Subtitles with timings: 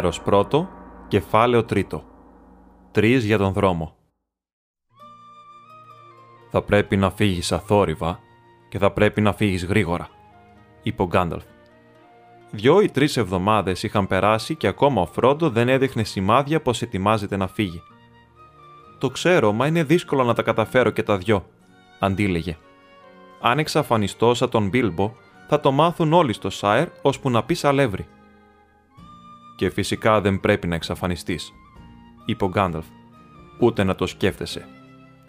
[0.00, 0.68] Μέρος πρώτο,
[1.08, 2.04] κεφάλαιο τρίτο.
[2.90, 3.96] Τρεις για τον δρόμο.
[6.50, 8.18] «Θα πρέπει να φύγεις αθόρυβα
[8.68, 10.08] και θα πρέπει να φύγεις γρήγορα»,
[10.82, 11.44] είπε ο Γκάνταλφ.
[12.50, 17.36] Δυο ή τρεις εβδομάδες είχαν περάσει και ακόμα ο Φρόντο δεν έδειχνε σημάδια πως ετοιμάζεται
[17.36, 17.82] να φύγει.
[18.98, 21.46] «Το ξέρω, μα είναι δύσκολο να τα καταφέρω και τα δυο»,
[21.98, 22.56] αντίλεγε.
[23.40, 25.12] «Αν εξαφανιστώ σαν τον Μπίλμπο,
[25.48, 28.08] θα το μάθουν όλοι στο Σάερ ώσπου να πεις σαλεύρι»
[29.60, 31.52] και φυσικά δεν πρέπει να εξαφανιστείς,
[32.24, 32.84] είπε ο Γκάνταλφ.
[33.58, 34.68] Ούτε να το σκέφτεσαι.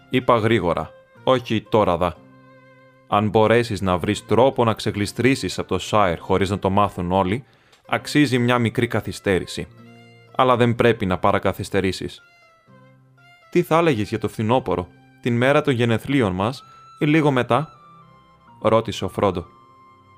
[0.10, 0.90] Είπα γρήγορα,
[1.24, 2.16] όχι τώρα δα.
[3.08, 7.44] Αν μπορέσεις να βρεις τρόπο να ξεγλιστρήσεις από το Σάιρ χωρίς να το μάθουν όλοι,
[7.88, 9.68] αξίζει μια μικρή καθυστέρηση.
[10.36, 12.22] Αλλά δεν πρέπει να παρακαθυστερήσεις.
[13.50, 14.88] Τι θα έλεγες για το φθινόπωρο,
[15.22, 16.64] την μέρα των γενεθλίων μας
[17.00, 17.70] ή λίγο μετά,
[18.62, 19.46] ρώτησε ο Φρόντο.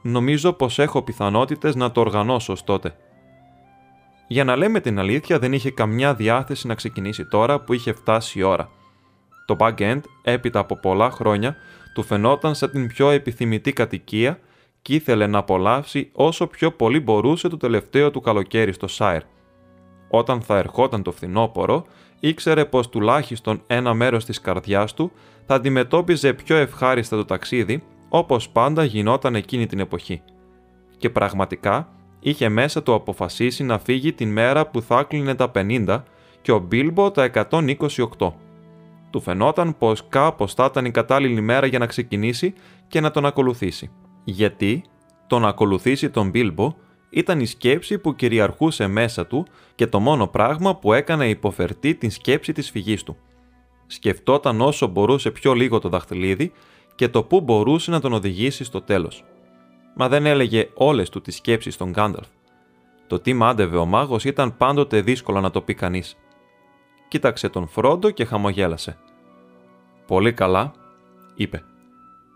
[0.02, 2.96] Νομίζω πως έχω πιθανότητες να το οργανώσω τότε.
[4.34, 8.40] Για να λέμε την αλήθεια, δεν είχε καμιά διάθεση να ξεκινήσει τώρα που είχε φτάσει
[8.40, 8.70] η ώρα.
[9.46, 11.56] Το back-end, έπειτα από πολλά χρόνια,
[11.94, 14.40] του φαινόταν σαν την πιο επιθυμητή κατοικία
[14.82, 19.22] και ήθελε να απολαύσει όσο πιο πολύ μπορούσε το τελευταίο του καλοκαίρι στο Σάιρ.
[20.10, 21.86] Όταν θα ερχόταν το φθινόπωρο,
[22.20, 25.12] ήξερε πως τουλάχιστον ένα μέρος της καρδιάς του
[25.46, 30.22] θα αντιμετώπιζε πιο ευχάριστα το ταξίδι, όπως πάντα γινόταν εκείνη την εποχή.
[30.98, 31.88] Και πραγματικά,
[32.24, 36.02] είχε μέσα του αποφασίσει να φύγει την μέρα που θα κλείνε τα 50
[36.42, 38.32] και ο Μπίλμπο τα 128.
[39.10, 42.54] Του φαινόταν πως κάπως θα ήταν η κατάλληλη μέρα για να ξεκινήσει
[42.88, 43.92] και να τον ακολουθήσει.
[44.24, 44.84] Γιατί
[45.28, 46.76] το να ακολουθήσει τον Μπίλμπο
[47.10, 49.46] ήταν η σκέψη που κυριαρχούσε μέσα του
[49.76, 53.18] και το μόνο πράγμα που έκανε υποφερτή την σκέψη της φυγής του.
[53.88, 56.52] Σκεφτόταν όσο μπορούσε πιο λίγο το δαχτυλίδι
[56.96, 59.24] και το πού μπορούσε να τον οδηγήσει στο τέλος
[59.94, 62.28] μα δεν έλεγε όλες του τις σκέψεις στον Γκάνταλφ.
[63.08, 66.18] Το τι μάντευε ο μάγος ήταν πάντοτε δύσκολο να το πει κανείς.
[67.08, 68.98] Κοίταξε τον Φρόντο και χαμογέλασε.
[70.08, 70.74] «Πολύ καλά»,
[71.36, 71.64] είπε.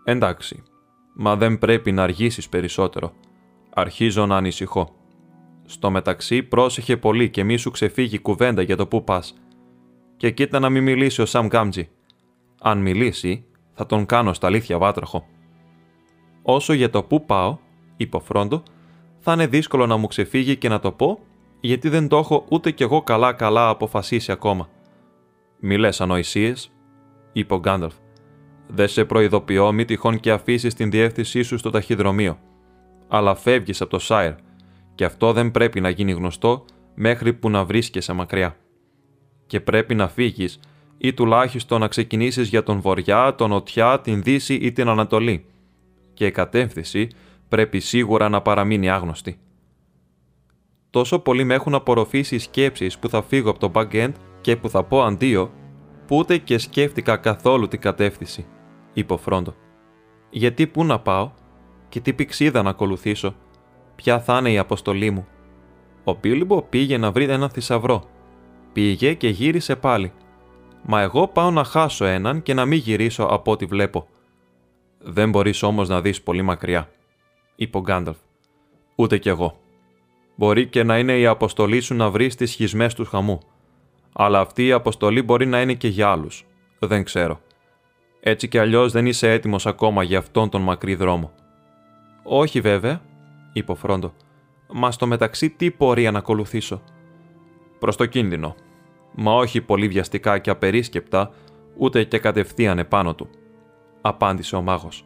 [0.04, 0.62] «Εντάξει,
[1.14, 3.12] μα δεν πρέπει να αργήσεις περισσότερο.
[3.74, 4.94] Αρχίζω να ανησυχώ.
[5.64, 9.34] Στο μεταξύ πρόσεχε πολύ και μη σου ξεφύγει κουβέντα για το πού πας.
[10.16, 11.88] Και κοίτα να μην μιλήσει ο Σαμ Γκάμτζι.
[12.60, 15.26] Αν μιλήσει, θα τον κάνω στα αλήθεια βάτραχο.
[16.50, 17.56] Όσο για το πού πάω,
[17.96, 18.62] είπε ο Φρόντο,
[19.18, 21.18] θα είναι δύσκολο να μου ξεφύγει και να το πω,
[21.60, 24.68] γιατί δεν το έχω ούτε κι εγώ καλά-καλά αποφασίσει ακόμα.
[25.60, 26.70] Μη λες ανοησίες,
[27.32, 27.94] είπε ο Γκάνταλφ.
[28.66, 32.38] Δεν σε προειδοποιώ μη τυχόν και αφήσεις την διεύθυνσή σου στο ταχυδρομείο.
[33.08, 34.32] Αλλά φεύγεις από το Σάιρ,
[34.94, 38.56] και αυτό δεν πρέπει να γίνει γνωστό μέχρι που να βρίσκεσαι μακριά.
[39.46, 40.60] Και πρέπει να φύγεις,
[40.98, 45.44] ή τουλάχιστον να ξεκινήσεις για τον Βορειά, τον Νοτιά, την Δύση ή την Ανατολή
[46.18, 47.08] και η κατεύθυνση
[47.48, 49.38] πρέπει σίγουρα να παραμείνει άγνωστη.
[50.90, 54.68] Τόσο πολύ με έχουν απορροφήσει οι σκέψεις που θα φύγω από το back-end και που
[54.68, 55.50] θα πω αντίο,
[56.06, 58.46] που ούτε και σκέφτηκα καθόλου την κατεύθυνση,
[58.92, 59.54] είπε ο Φρόντο.
[60.30, 61.30] Γιατί πού να πάω
[61.88, 63.34] και τι πηξίδα να ακολουθήσω,
[63.94, 65.26] ποια θα είναι η αποστολή μου.
[66.04, 68.04] Ο Πίλιμπο πήγε να βρει έναν θησαυρό.
[68.72, 70.12] Πήγε και γύρισε πάλι.
[70.82, 74.06] Μα εγώ πάω να χάσω έναν και να μην γυρίσω από ό,τι βλέπω.
[74.98, 76.90] Δεν μπορείς όμως να δεις πολύ μακριά,
[77.56, 78.16] είπε ο Γκάνταλφ.
[78.94, 79.58] Ούτε κι εγώ.
[80.34, 83.38] Μπορεί και να είναι η αποστολή σου να βρεις τις σχισμές του χαμού.
[84.12, 86.46] Αλλά αυτή η αποστολή μπορεί να είναι και για άλλους.
[86.78, 87.40] Δεν ξέρω.
[88.20, 91.32] Έτσι κι αλλιώς δεν είσαι έτοιμος ακόμα για αυτόν τον μακρύ δρόμο.
[92.22, 93.00] Όχι βέβαια,
[93.52, 94.12] είπε ο Φρόντο.
[94.72, 96.82] Μα στο μεταξύ τι πορεία να ακολουθήσω;
[97.78, 98.54] Προς το κίνδυνο.
[99.14, 101.30] Μα όχι πολύ βιαστικά και απερίσκεπτα,
[101.76, 103.28] ούτε και κατευθείαν επάνω του
[104.08, 105.04] απάντησε ο μάγος.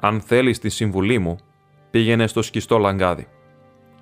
[0.00, 1.36] «Αν θέλεις τη συμβουλή μου,
[1.90, 3.26] πήγαινε στο σκιστό λαγκάδι.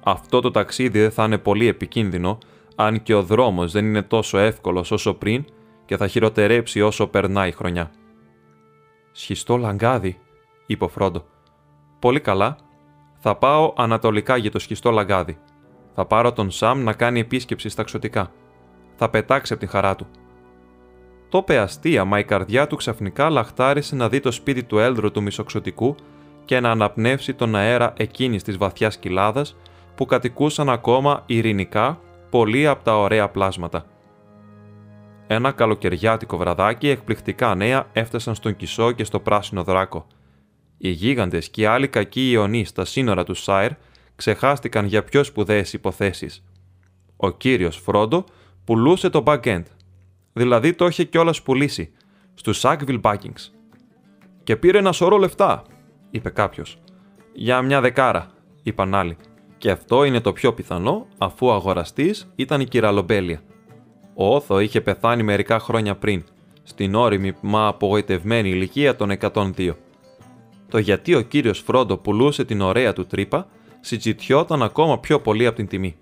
[0.05, 2.39] Αυτό το ταξίδι δεν θα είναι πολύ επικίνδυνο,
[2.77, 5.45] αν και ο δρόμος δεν είναι τόσο εύκολος όσο πριν
[5.85, 7.91] και θα χειροτερέψει όσο περνάει η χρονιά».
[9.13, 10.19] «Σχιστό λαγκάδι»,
[10.67, 11.25] είπε ο Φρόντο.
[11.99, 12.57] «Πολύ καλά.
[13.19, 15.39] Θα πάω ανατολικά για το σχιστό λαγκάδι.
[15.95, 18.33] Θα πάρω τον Σαμ να κάνει επίσκεψη στα ξωτικά.
[18.97, 20.07] Θα πετάξει από τη χαρά του».
[21.33, 25.11] Το είπε αστεία, μα η καρδιά του ξαφνικά λαχτάρισε να δει το σπίτι του έλδρου
[25.11, 25.95] του μισοξωτικού
[26.45, 29.57] και να αναπνεύσει τον αέρα εκείνης της βαθιάς κοιλάδας
[29.95, 32.01] που κατοικούσαν ακόμα ειρηνικά
[32.31, 33.87] πολλοί από τα ωραία πλάσματα.
[35.27, 40.07] Ένα καλοκαιριάτικο βραδάκι εκπληκτικά νέα έφτασαν στον Κισό και στο Πράσινο Δράκο.
[40.79, 43.71] Οι γίγαντες και οι άλλοι κακοί ιονοί στα σύνορα του Σάιρ
[44.17, 46.45] ξεχάστηκαν για πιο σπουδαίες υποθέσεις.
[47.17, 48.25] Ο κύριος Φρόντο
[48.65, 49.63] πουλούσε το back-end,
[50.33, 51.93] δηλαδή το είχε κιόλας πουλήσει,
[52.35, 53.51] στους Sackville Buckings.
[54.43, 55.63] Και πήρε ένα σωρό λεφτά,
[56.11, 56.79] είπε κάποιος.
[57.33, 58.31] Για μια δεκάρα,
[58.63, 59.17] είπαν άλλοι.
[59.59, 63.41] Και αυτό είναι το πιο πιθανό, αφού ο αγοραστής ήταν η κυραλομπέλια.
[64.15, 66.25] Ο Όθο είχε πεθάνει μερικά χρόνια πριν,
[66.63, 69.75] στην όρημη μα απογοητευμένη ηλικία των 102.
[70.69, 73.47] Το γιατί ο κύριος Φρόντο πουλούσε την ωραία του τρύπα
[73.81, 75.97] συζητιόταν ακόμα πιο πολύ από την τιμή.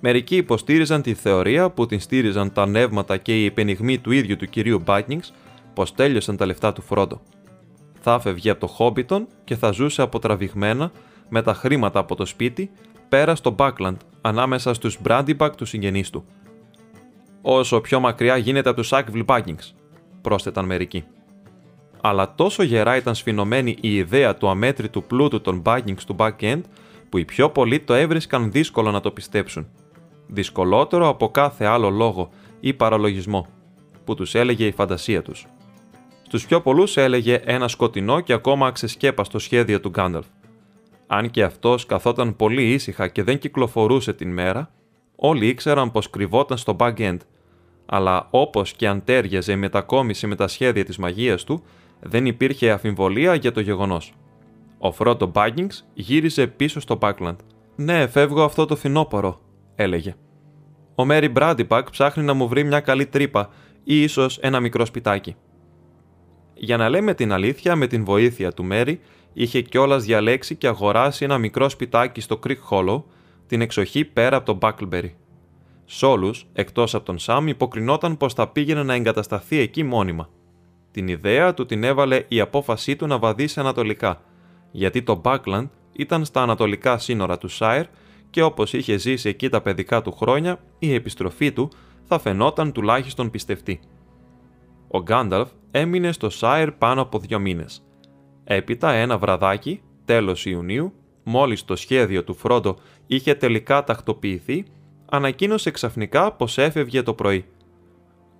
[0.00, 4.46] Μερικοί υποστήριζαν τη θεωρία που την στήριζαν τα νεύματα και οι επενιγμοί του ίδιου του
[4.46, 5.32] κυρίου Μπάκινγκς
[5.74, 7.20] πως τέλειωσαν τα λεφτά του Φρόντο.
[8.00, 10.90] Θα φεύγει από το Χόμπιτον και θα ζούσε αποτραβηγμένα
[11.28, 12.70] με τα χρήματα από το σπίτι
[13.08, 16.24] πέρα στο Μπάκλαντ ανάμεσα στους Μπράντιμπακ τους συγγενείς του.
[17.42, 19.74] Όσο πιο μακριά γίνεται από τους Σάκβιλ Μπάκινγκς,
[20.20, 21.04] πρόσθεταν μερικοί.
[22.00, 26.60] Αλλά τόσο γερά ήταν σφινωμένη η ιδέα του αμέτρητου πλούτου των Μπάκινγκς του Back
[27.08, 29.66] που οι πιο πολλοί το έβρισκαν δύσκολο να το πιστέψουν
[30.28, 32.28] δυσκολότερο από κάθε άλλο λόγο
[32.60, 33.46] ή παραλογισμό
[34.04, 35.46] που τους έλεγε η φαντασία τους.
[36.22, 40.26] Στους πιο πολλούς έλεγε ένα σκοτεινό και ακόμα αξεσκέπαστο σχέδιο του Γκάνταλφ.
[41.06, 44.70] Αν και αυτός καθόταν πολύ ήσυχα και δεν κυκλοφορούσε την μέρα,
[45.16, 47.16] όλοι ήξεραν πως κρυβόταν στο back-end,
[47.86, 51.62] αλλά όπως και αν τέριαζε η μετακόμιση με τα σχέδια της μαγείας του,
[52.00, 54.12] δεν υπήρχε αφιβολία για το γεγονός.
[54.78, 57.36] Ο Φρόντο Baggins γύριζε πίσω στο Backland.
[57.76, 59.40] «Ναι, φεύγω αυτό το φθινόπωρο»,
[59.78, 60.14] έλεγε.
[60.94, 63.50] Ο Μέρι Μπράντιπακ ψάχνει να μου βρει μια καλή τρύπα
[63.84, 65.36] ή ίσως ένα μικρό σπιτάκι.
[66.54, 69.00] Για να λέμε την αλήθεια, με την βοήθεια του Μέρι,
[69.32, 73.02] είχε κιόλας διαλέξει και αγοράσει ένα μικρό σπιτάκι στο Creek Hollow,
[73.46, 75.10] την εξοχή πέρα από τον Buckleberry.
[75.84, 80.28] Σ' όλους, εκτός από τον Σαμ, υποκρινόταν πως θα πήγαινε να εγκατασταθεί εκεί μόνιμα.
[80.90, 84.22] Την ιδέα του την έβαλε η απόφασή του να βαδίσει ανατολικά,
[84.70, 87.84] γιατί το Buckland ήταν στα ανατολικά σύνορα του Σάιρ
[88.30, 91.70] και όπως είχε ζήσει εκεί τα παιδικά του χρόνια, η επιστροφή του
[92.04, 93.80] θα φαινόταν τουλάχιστον πιστευτή.
[94.88, 97.82] Ο Γκάνταλφ έμεινε στο Σάιρ πάνω από δύο μήνες.
[98.44, 100.92] Έπειτα ένα βραδάκι, τέλος Ιουνίου,
[101.24, 102.76] μόλις το σχέδιο του Φρόντο
[103.06, 104.64] είχε τελικά τακτοποιηθεί,
[105.10, 107.44] ανακοίνωσε ξαφνικά πως έφευγε το πρωί.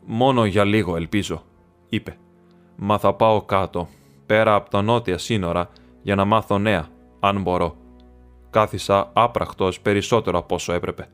[0.04, 1.42] «Μόνο για λίγο ελπίζω»,
[1.88, 2.16] είπε.
[2.76, 3.88] «Μα θα πάω κάτω,
[4.26, 5.70] πέρα από τα νότια σύνορα,
[6.02, 6.88] για να μάθω νέα,
[7.20, 7.76] αν μπορώ».
[8.50, 11.08] Κάθισα άπραχτος περισσότερο από όσο έπρεπε.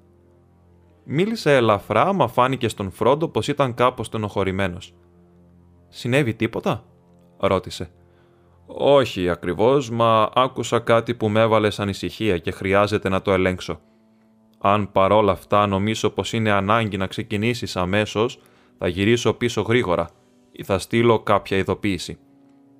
[1.05, 4.95] Μίλησε ελαφρά, μα φάνηκε στον Φρόντο πως ήταν κάπως στενοχωρημένος.
[5.89, 6.85] «Συνέβη τίποτα»
[7.39, 7.91] ρώτησε.
[8.67, 13.81] «Όχι ακριβώς, μα άκουσα κάτι που με έβαλε σαν ησυχία και χρειάζεται να το ελέγξω.
[14.59, 18.41] Αν παρόλα αυτά νομίζω πως είναι ανάγκη να ξεκινήσεις αμέσως,
[18.79, 20.11] θα γυρίσω πίσω γρήγορα
[20.53, 22.19] ή θα στείλω κάποια ειδοποίηση.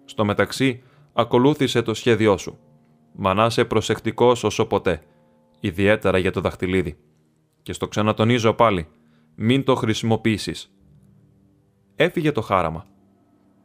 [0.05, 2.59] Στο μεταξύ, ακολούθησε το σχέδιό σου.
[3.17, 5.03] Μα να είσαι προσεκτικός όσο ποτέ,
[5.61, 6.97] ιδιαίτερα για το δαχτυλίδι.
[7.63, 8.89] Και στο ξανατονίζω πάλι,
[9.35, 10.75] μην το χρησιμοποιήσεις.
[11.97, 12.87] Έφυγε το χάραμα.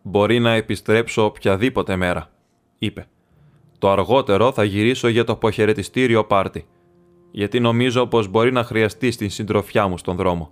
[0.01, 2.31] Μπορεί να επιστρέψω οποιαδήποτε μέρα,
[2.77, 3.07] είπε.
[3.77, 6.67] Το αργότερο θα γυρίσω για το αποχαιρετιστήριο πάρτι,
[7.31, 10.51] γιατί νομίζω πως μπορεί να χρειαστεί στην συντροφιά μου στον δρόμο.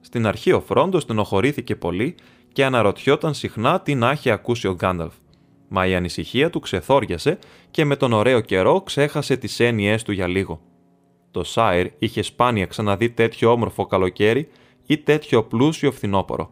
[0.00, 2.14] Στην αρχή ο Φρόντος στενοχωρήθηκε πολύ
[2.52, 5.14] και αναρωτιόταν συχνά τι να έχει ακούσει ο Γκάνταλφ
[5.68, 7.38] μα η ανησυχία του ξεθόριασε
[7.70, 10.60] και με τον ωραίο καιρό ξέχασε τις έννοιές του για λίγο.
[11.30, 14.48] Το Σάιρ είχε σπάνια ξαναδεί τέτοιο όμορφο καλοκαίρι
[14.86, 16.50] ή τέτοιο πλούσιο φθινόπωρο.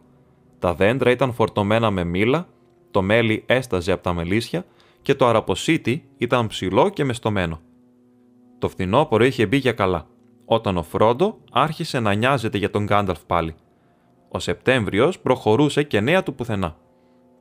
[0.59, 2.47] Τα δέντρα ήταν φορτωμένα με μήλα,
[2.91, 4.65] το μέλι έσταζε από τα μελίσια
[5.01, 7.59] και το αραποσίτι ήταν ψηλό και μεστομένο.
[8.59, 10.07] Το φθινόπωρο είχε μπει για καλά,
[10.45, 13.55] όταν ο Φρόντο άρχισε να νοιάζεται για τον Γκάνταλφ πάλι.
[14.29, 16.77] Ο Σεπτέμβριος προχωρούσε και νέα του πουθενά.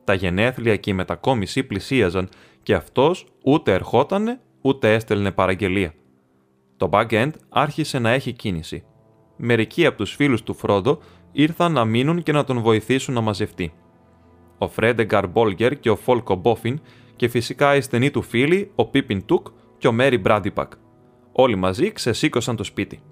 [0.05, 2.29] Τα γενέθλια και η μετακόμιση πλησίαζαν
[2.63, 5.95] και αυτός ούτε ερχότανε ούτε έστελνε παραγγελία.
[6.77, 8.85] Το back-end άρχισε να έχει κίνηση.
[9.37, 10.99] Μερικοί από τους φίλους του Φρόντο
[11.33, 13.73] ήρθαν να μείνουν και να τον βοηθήσουν να μαζευτεί.
[14.59, 16.81] Ο Φρέντεγκαρ Μπόλγκερ και ο Φόλκο Μπόφιν
[17.17, 19.47] και φυσικά οι στενοί του φίλοι, ο Πίπιν Τουκ
[19.79, 20.73] και ο Μέρι Μπράντιπακ.
[21.33, 23.03] Όλοι μαζί ξεσήκωσαν το σπίτι.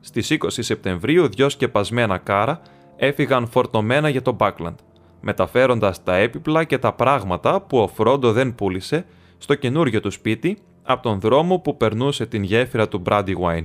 [0.00, 2.60] Στις 20 Σεπτεμβρίου δυο σκεπασμένα κάρα
[2.96, 4.78] έφυγαν φορτωμένα για το Μπάκλαντ
[5.22, 9.04] μεταφέροντας τα έπιπλα και τα πράγματα που ο Φρόντο δεν πούλησε
[9.38, 13.64] στο καινούργιο του σπίτι από τον δρόμο που περνούσε την γέφυρα του Brandywine.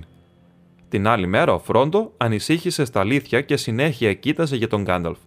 [0.90, 5.18] Την άλλη μέρα ο Φρόντο ανησύχησε στα αλήθεια και συνέχεια κοίταζε για τον Γκάνταλφ.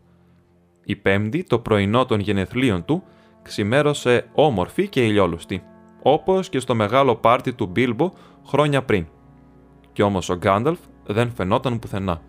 [0.85, 3.03] Η Πέμπτη, το πρωινό των γενεθλίων του,
[3.43, 5.63] ξημέρωσε όμορφη και ηλιόλουστη,
[6.03, 8.13] όπως και στο μεγάλο πάρτι του Μπίλμπο
[8.47, 9.07] χρόνια πριν.
[9.93, 12.21] Κι όμως ο Γκάνταλφ δεν φαινόταν πουθενά.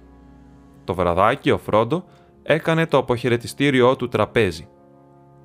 [0.84, 2.04] Το βραδάκι ο Φρόντο
[2.44, 4.68] έκανε το αποχαιρετιστήριό του τραπέζι.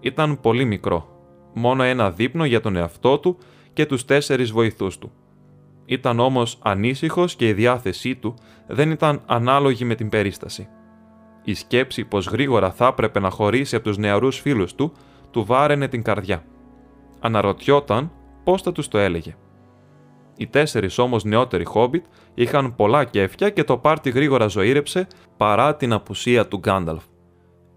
[0.00, 1.08] Ήταν πολύ μικρό,
[1.54, 3.38] μόνο ένα δείπνο για τον εαυτό του
[3.72, 5.12] και τους τέσσερις βοηθούς του.
[5.84, 8.34] Ήταν όμως ανήσυχος και η διάθεσή του
[8.66, 10.68] δεν ήταν ανάλογη με την περίσταση.
[11.44, 14.92] Η σκέψη πως γρήγορα θα έπρεπε να χωρίσει από τους νεαρούς φίλους του,
[15.30, 16.44] του βάραινε την καρδιά.
[17.20, 18.10] Αναρωτιόταν
[18.44, 19.36] πώς θα τους το έλεγε.
[20.36, 25.92] Οι τέσσερις όμως νεότεροι χόμπιτ είχαν πολλά κέφια και το πάρτι γρήγορα ζωήρεψε παρά την
[25.92, 27.02] απουσία του Γκάνταλφ.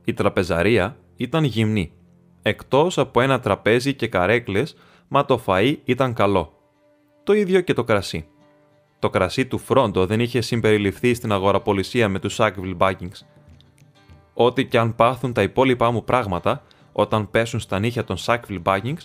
[0.05, 1.91] Η τραπεζαρία ήταν γυμνή.
[2.41, 4.75] Εκτός από ένα τραπέζι και καρέκλες,
[5.07, 6.53] μα το φαΐ ήταν καλό.
[7.23, 8.27] Το ίδιο και το κρασί.
[8.99, 13.11] Το κρασί του Φρόντο δεν είχε συμπεριληφθεί στην αγοραπολισία με τους Σάκβιλ Μπάγκινγκ.
[14.33, 18.97] Ό,τι και αν πάθουν τα υπόλοιπά μου πράγματα, όταν πέσουν στα νύχια των Σάκβιλ Μπάγκινγκ,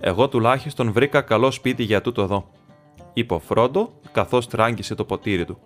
[0.00, 2.48] εγώ τουλάχιστον βρήκα καλό σπίτι για τούτο εδώ
[3.16, 5.58] είπε ο Φρόντο καθώς τράγγισε το ποτήρι του.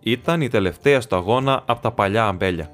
[0.00, 2.70] Ήταν η τελευταία σταγόνα από τα παλιά αμπέλια.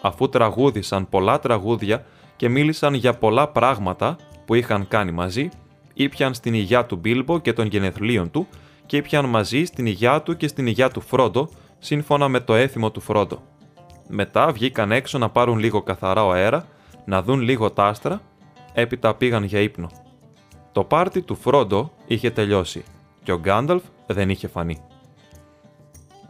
[0.00, 2.04] Αφού τραγούδησαν πολλά τραγούδια
[2.36, 5.48] και μίλησαν για πολλά πράγματα που είχαν κάνει μαζί,
[5.94, 8.46] ήπιαν στην υγειά του Μπίλμπο και των γενεθλίων του
[8.86, 12.90] και ήπιαν μαζί στην υγειά του και στην υγειά του Φρόντο, σύμφωνα με το έθιμο
[12.90, 13.42] του Φρόντο.
[14.08, 16.66] Μετά βγήκαν έξω να πάρουν λίγο καθαρά αέρα,
[17.04, 18.20] να δουν λίγο τα άστρα,
[18.72, 19.90] έπειτα πήγαν για ύπνο.
[20.72, 22.84] Το πάρτι του Φρόντο είχε τελειώσει
[23.22, 24.78] και ο Γκάνταλφ δεν είχε φανεί.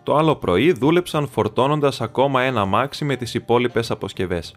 [0.02, 4.56] Το άλλο πρωί δούλεψαν φορτώνοντας ακόμα ένα μάξι με τις υπόλοιπες αποσκευές.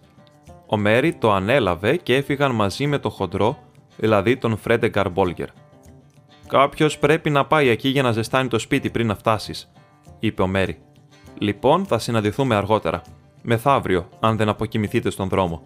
[0.67, 3.57] Ο Μέρι το ανέλαβε και έφυγαν μαζί με το χοντρό,
[3.97, 5.47] δηλαδή τον Φρέντε Γκαρμπόλγκερ.
[6.47, 9.71] Κάποιος πρέπει να πάει εκεί για να ζεστάνει το σπίτι πριν να φτάσεις,
[10.19, 10.77] είπε ο Μέρι.
[11.37, 13.01] Λοιπόν, θα συναντηθούμε αργότερα.
[13.41, 15.61] Μεθαύριο, αν δεν αποκοιμηθείτε στον δρόμο.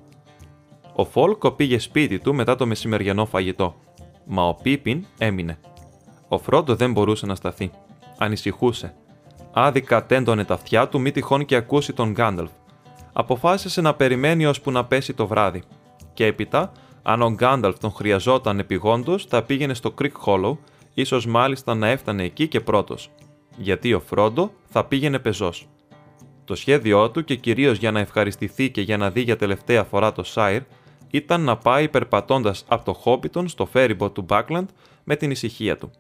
[0.96, 3.76] Ο Φόλκο πήγε σπίτι του μετά το μεσημεριανό φαγητό,
[4.26, 5.60] μα ο Πίπιν έμεινε.
[6.32, 7.72] Ο Φρόντο δεν μπορούσε να σταθεί.
[8.18, 8.94] Ανησυχούσε.
[9.52, 12.50] Άδικα τέντωνε τα αυτιά του, μη τυχόν και ακούσει τον Γκάνταλφ.
[13.14, 15.64] Αποφάσισε να περιμένει ώσπου να πέσει το βράδυ.
[16.14, 16.72] Και έπειτα,
[17.02, 20.58] αν ο Γκάνταλφ τον χρειαζόταν επιγόντως, θα πήγαινε στο Creek Hollow,
[20.94, 23.10] ίσως μάλιστα να έφτανε εκεί και πρώτος.
[23.58, 25.68] Γιατί ο Φρόντο θα πήγαινε πεζός.
[26.46, 30.12] Το σχέδιό του και κυρίως για να ευχαριστηθεί και για να δει για τελευταία φορά
[30.12, 30.62] το Σάιρ
[31.10, 34.70] ήταν να πάει περπατώντας από το Χόμπιτον στο φέριμπο του Μπάκλαντ
[35.04, 35.92] με την ησυχία του.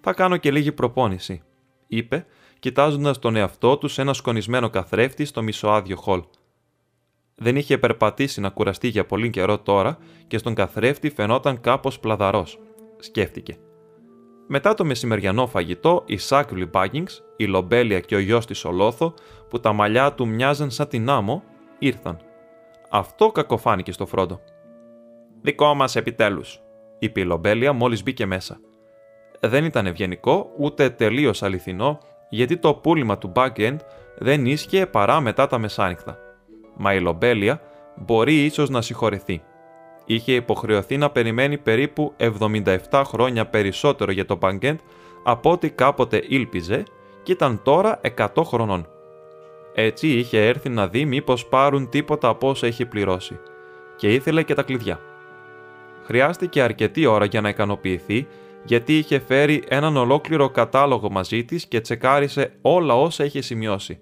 [0.00, 1.42] Θα κάνω και λίγη προπόνηση,
[1.86, 2.26] είπε,
[2.58, 6.22] κοιτάζοντας τον εαυτό τους σε ένα σκονισμένο καθρέφτη στο μισοάδιο χολ.
[7.34, 12.58] Δεν είχε περπατήσει να κουραστεί για πολύ καιρό τώρα και στον καθρέφτη φαινόταν κάπως πλαδαρός,
[12.98, 13.56] σκέφτηκε.
[14.46, 19.14] Μετά το μεσημεριανό φαγητό, η Σάκουλη Μπάγκινγκ, η Λομπέλια και ο γιος της Ολόθο,
[19.48, 21.42] που τα μαλλιά του μοιάζαν σαν την άμμο,
[21.78, 22.18] ήρθαν.
[22.90, 24.40] Αυτό κακοφάνηκε στο φρόντο.
[25.40, 26.60] Δικό μας επιτέλους,
[26.98, 28.60] είπε η Λομπέλια μόλις μπήκε μέσα
[29.40, 33.76] δεν ήταν ευγενικό ούτε τελείως αληθινό, γιατί το πούλημα του back-end
[34.18, 36.18] δεν ίσχυε παρά μετά τα μεσάνυχτα.
[36.76, 37.60] Μα η Λομπέλια
[37.96, 39.42] μπορεί ίσως να συγχωρεθεί.
[40.04, 42.14] Είχε υποχρεωθεί να περιμένει περίπου
[42.90, 44.76] 77 χρόνια περισσότερο για το back-end
[45.22, 46.82] από ό,τι κάποτε ήλπιζε
[47.22, 48.88] και ήταν τώρα 100 χρονών.
[49.74, 53.38] Έτσι είχε έρθει να δει μήπως πάρουν τίποτα από όσα είχε πληρώσει
[53.96, 55.00] και ήθελε και τα κλειδιά.
[56.02, 58.26] Χρειάστηκε αρκετή ώρα για να ικανοποιηθεί
[58.64, 63.98] γιατί είχε φέρει έναν ολόκληρο κατάλογο μαζί της και τσεκάρισε όλα όσα είχε σημειώσει.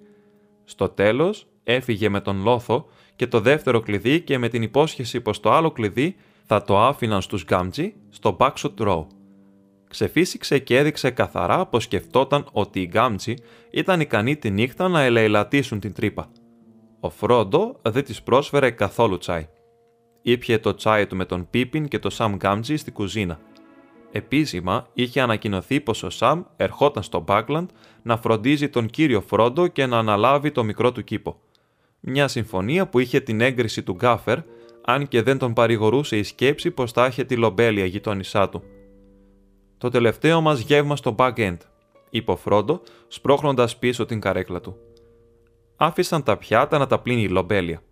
[0.64, 2.86] Στο τέλος έφυγε με τον λόθο
[3.16, 7.22] και το δεύτερο κλειδί και με την υπόσχεση πως το άλλο κλειδί θα το άφηναν
[7.22, 9.06] στους Γκάμτζι στο Backshot Row.
[9.88, 13.34] Ξεφύσηξε και έδειξε καθαρά πως σκεφτόταν ότι οι Γκάμτζι
[13.70, 16.30] ήταν ικανοί τη νύχτα να ελεηλατήσουν την τρύπα.
[17.00, 19.48] Ο Φρόντο δεν της πρόσφερε καθόλου τσάι.
[20.22, 23.40] Ήπιε το τσάι του με τον Πίπιν και το Σαμ Γκάμτζι στη κουζίνα
[24.12, 27.68] Επίσημα είχε ανακοινωθεί πως ο Σαμ ερχόταν στο Μπάκλαντ
[28.02, 31.40] να φροντίζει τον κύριο Φρόντο και να αναλάβει το μικρό του κήπο.
[32.00, 34.38] Μια συμφωνία που είχε την έγκριση του Γκάφερ,
[34.84, 38.62] αν και δεν τον παρηγορούσε η σκέψη πως θα είχε τη λομπέλια γειτόνισά του.
[39.78, 41.56] «Το τελευταίο μας γεύμα στο back-end»,
[42.10, 44.76] είπε ο Φρόντο, σπρώχνοντας πίσω την καρέκλα του.
[45.76, 47.82] Άφησαν τα πιάτα να τα πλύνει η λομπέλια.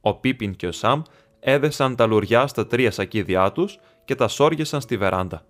[0.00, 1.02] Ο Πίπιν και ο Σαμ
[1.40, 5.46] έδεσαν τα λουριά στα τρία σακίδια τους και τα σόργεσαν στη βεράντα.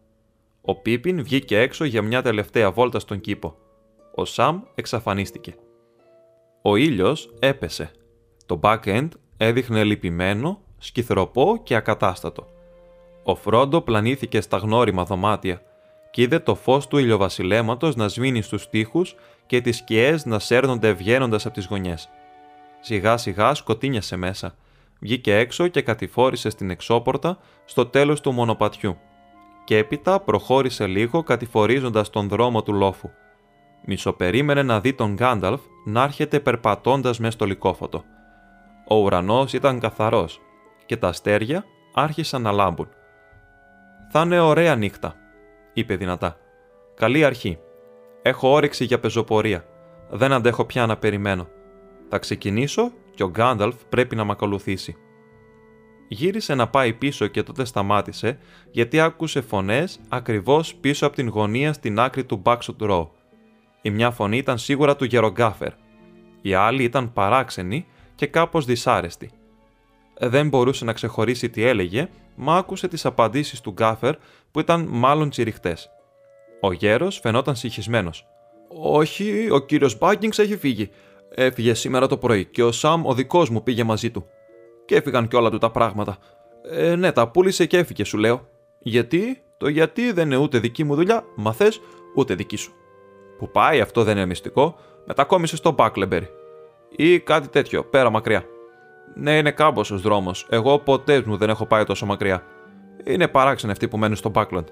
[0.64, 3.57] Ο Πίπιν βγήκε έξω για μια τελευταία βόλτα στον κήπο.
[4.14, 5.54] Ο Σαμ εξαφανίστηκε.
[6.62, 7.90] Ο ήλιος έπεσε.
[8.47, 12.47] Το back-end έδειχνε λυπημένο, σκυθροπό και ακατάστατο.
[13.23, 15.62] Ο Φρόντο πλανήθηκε στα γνώριμα δωμάτια
[16.11, 19.14] και είδε το φως του ηλιοβασιλέματος να σβήνει στους τοίχους
[19.47, 22.09] και τις σκιές να σέρνονται βγαίνοντας από τις γωνιές.
[22.81, 24.54] Σιγά σιγά σκοτίνιασε μέσα.
[25.00, 28.97] Βγήκε έξω και κατηφόρησε στην εξώπορτα στο τέλος του μονοπατιού.
[29.64, 33.11] Και έπειτα προχώρησε λίγο κατηφορίζοντας τον δρόμο του λόφου.
[33.85, 38.04] Μισοπερίμενε να δει τον Γκάνταλφ να έρχεται περπατώντας μες στο λικόφωτο.
[38.88, 40.40] Ο ουρανός ήταν καθαρός
[40.87, 41.64] και τα αστέρια
[41.95, 42.88] άρχισαν να λάμπουν.
[44.11, 45.14] «Θα είναι ωραία νύχτα»,
[45.73, 46.37] είπε δυνατά.
[46.95, 47.59] «Καλή αρχή.
[48.23, 49.64] Έχω όρεξη για πεζοπορία.
[50.11, 51.49] Δεν αντέχω πια να περιμένω.
[52.09, 54.97] Θα ξεκινήσω και ο Γκάνταλφ πρέπει να με ακολουθήσει».
[56.12, 58.38] Γύρισε να πάει πίσω και τότε σταμάτησε
[58.71, 63.09] γιατί άκουσε φωνές ακριβώς πίσω από την γωνία στην άκρη του Backshot Row.
[63.83, 65.73] Η μια φωνή ήταν σίγουρα του Γερογκάφερ.
[66.42, 69.31] Η άλλη ήταν παράξενη και κάπως δυσάρεστη.
[70.19, 74.14] Δεν μπορούσε να ξεχωρίσει τι έλεγε, μα άκουσε τις απαντήσεις του Γκάφερ
[74.50, 75.90] που ήταν μάλλον τσιριχτές.
[76.61, 78.26] Ο γέρος φαινόταν συγχυσμένος.
[78.69, 80.90] «Όχι, ο κύριος Μπάγκινγκς έχει φύγει.
[81.35, 84.26] Έφυγε σήμερα το πρωί και ο Σαμ ο δικός μου πήγε μαζί του.
[84.85, 86.17] Και έφυγαν και όλα του τα πράγματα.
[86.71, 88.49] Ε, ναι, τα πούλησε και έφυγε, σου λέω.
[88.79, 91.81] Γιατί, το γιατί δεν είναι ούτε δική μου δουλειά, μα θες
[92.15, 92.73] ούτε δική σου.
[93.39, 96.29] Που πάει, αυτό δεν είναι μυστικό, μετακόμισε στο Μπάκλεμπερι.
[96.97, 98.45] Ή κάτι τέτοιο, πέρα μακριά.
[99.15, 100.47] Ναι, είναι κάμποσο δρόμος.
[100.51, 102.43] Εγώ ποτέ μου δεν έχω πάει τόσο μακριά.
[103.05, 104.69] Είναι παράξενοι αυτοί που μένουν στο Μπάκλαντ.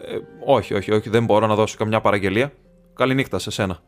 [0.00, 2.52] Ε, όχι, όχι, όχι, δεν μπορώ να δώσω καμιά παραγγελία.
[2.94, 3.78] Καληνύχτα σε σένα.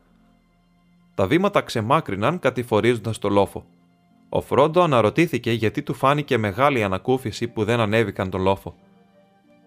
[1.14, 3.67] Τα βήματα ξεμάκρυναν κατηφορίζοντας το λόφο.
[4.32, 8.75] Ο Φρόντο αναρωτήθηκε γιατί του φάνηκε μεγάλη ανακούφιση που δεν ανέβηκαν τον λόφο.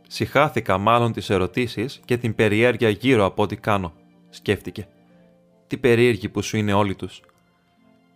[0.08, 3.94] Συχάθηκα μάλλον τις ερωτήσεις και την περιέργεια γύρω από ό,τι κάνω,
[4.30, 4.88] σκέφτηκε.
[5.68, 7.22] Τι περίεργοι που σου είναι όλοι τους.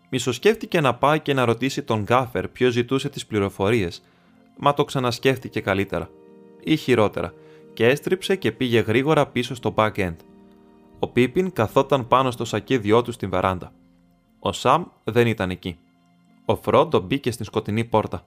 [0.10, 4.04] Μισοσκέφτηκε να πάει και να ρωτήσει τον Γκάφερ ποιος ζητούσε τις πληροφορίες,
[4.58, 6.10] μα το ξανασκέφτηκε καλύτερα.
[6.64, 7.34] Ή χειρότερα,
[7.74, 10.16] και έστριψε και πήγε γρήγορα πίσω στο back end.
[11.00, 13.72] Ο Πίπιν καθόταν πάνω στο σακίδιό του στην βεράντα.
[14.40, 15.78] Ο Σαμ δεν ήταν εκεί.
[16.50, 18.26] Ο Φρόντο μπήκε στην σκοτεινή πόρτα.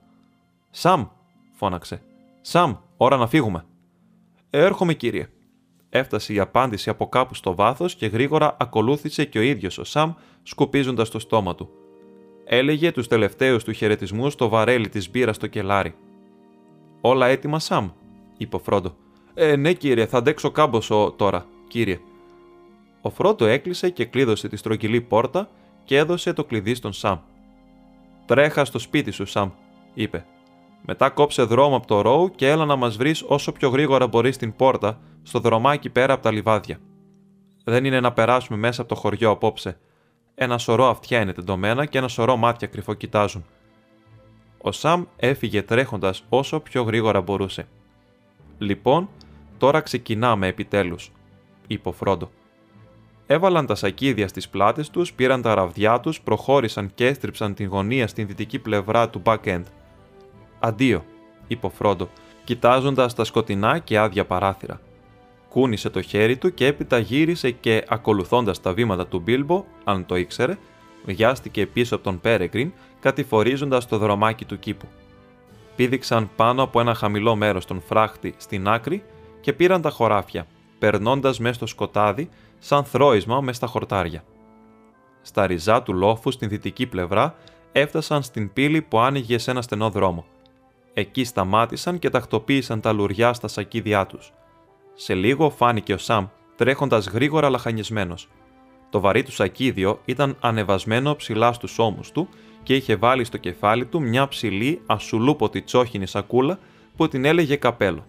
[0.69, 1.07] Σαμ,
[1.51, 2.01] φώναξε.
[2.41, 3.65] Σαμ, ώρα να φύγουμε.
[4.49, 5.29] Έρχομαι, κύριε.
[5.89, 10.13] Έφτασε η απάντηση από κάπου στο βάθος και γρήγορα ακολούθησε και ο ίδιος ο Σαμ,
[10.43, 11.69] σκουπίζοντας το στόμα του.
[12.45, 15.95] Έλεγε τους τελευταίους του χαιρετισμούς στο βαρέλι της μπύρας στο κελάρι.
[17.01, 17.89] Όλα έτοιμα, Σαμ,
[18.37, 18.95] είπε ο Φρόντο.
[19.33, 21.99] Ε, ναι, κύριε, θα αντέξω κάμποσο τώρα, κύριε.
[23.01, 25.49] Ο Φρόντο έκλεισε και κλείδωσε τη στρογγυλή πόρτα
[25.83, 27.19] και έδωσε το κλειδί στον Σαμ.
[28.25, 29.49] Τρέχα στο σπίτι σου, Σαμ,
[29.93, 30.25] είπε.
[30.85, 34.35] Μετά κόψε δρόμο από το ρόου και έλα να μας βρεις όσο πιο γρήγορα μπορείς
[34.35, 36.79] στην πόρτα, στο δρομάκι πέρα από τα λιβάδια.
[37.63, 39.79] Δεν είναι να περάσουμε μέσα από το χωριό απόψε.
[40.35, 43.45] Ένα σωρό αυτιά είναι τεντωμένα και ένα σωρό μάτια κρυφοκοιτάζουν.
[44.57, 47.67] Ο Σαμ έφυγε τρέχοντας όσο πιο γρήγορα μπορούσε.
[48.57, 49.09] Λοιπόν,
[49.57, 51.11] τώρα ξεκινάμε επιτέλους,
[51.67, 52.29] είπε ο Φρόντο.
[53.31, 58.07] Έβαλαν τα σακίδια στις πλάτες τους, πήραν τα ραβδιά τους, προχώρησαν και έστριψαν την γωνία
[58.07, 59.63] στην δυτική πλευρά του back-end.
[60.59, 61.05] «Αντίο»,
[61.47, 62.09] είπε ο Φρόντο,
[62.43, 64.81] κοιτάζοντας τα σκοτεινά και άδεια παράθυρα.
[65.49, 70.15] Κούνησε το χέρι του και έπειτα γύρισε και, ακολουθώντας τα βήματα του Μπίλμπο, αν το
[70.15, 70.57] ήξερε,
[71.05, 74.87] βιάστηκε πίσω από τον Πέρεγκριν, κατηφορίζοντας το δρομάκι του κήπου.
[75.75, 79.03] Πήδηξαν πάνω από ένα χαμηλό μέρος των φράχτη στην άκρη
[79.41, 80.47] και πήραν τα χωράφια,
[80.79, 82.29] περνώντας μέσα στο σκοτάδι
[82.63, 84.23] σαν θρόισμα μες στα χορτάρια.
[85.21, 87.35] Στα ριζά του λόφου στην δυτική πλευρά
[87.71, 90.25] έφτασαν στην πύλη που άνοιγε σε ένα στενό δρόμο.
[90.93, 94.33] Εκεί σταμάτησαν και τακτοποίησαν τα λουριά στα σακίδια τους.
[94.93, 98.15] Σε λίγο φάνηκε ο Σαμ τρέχοντας γρήγορα λαχανισμένο.
[98.89, 102.29] Το βαρύ του σακίδιο ήταν ανεβασμένο ψηλά στους ώμους του
[102.63, 106.59] και είχε βάλει στο κεφάλι του μια ψηλή ασουλούποτη τσόχινη σακούλα
[106.95, 108.05] που την έλεγε καπέλο.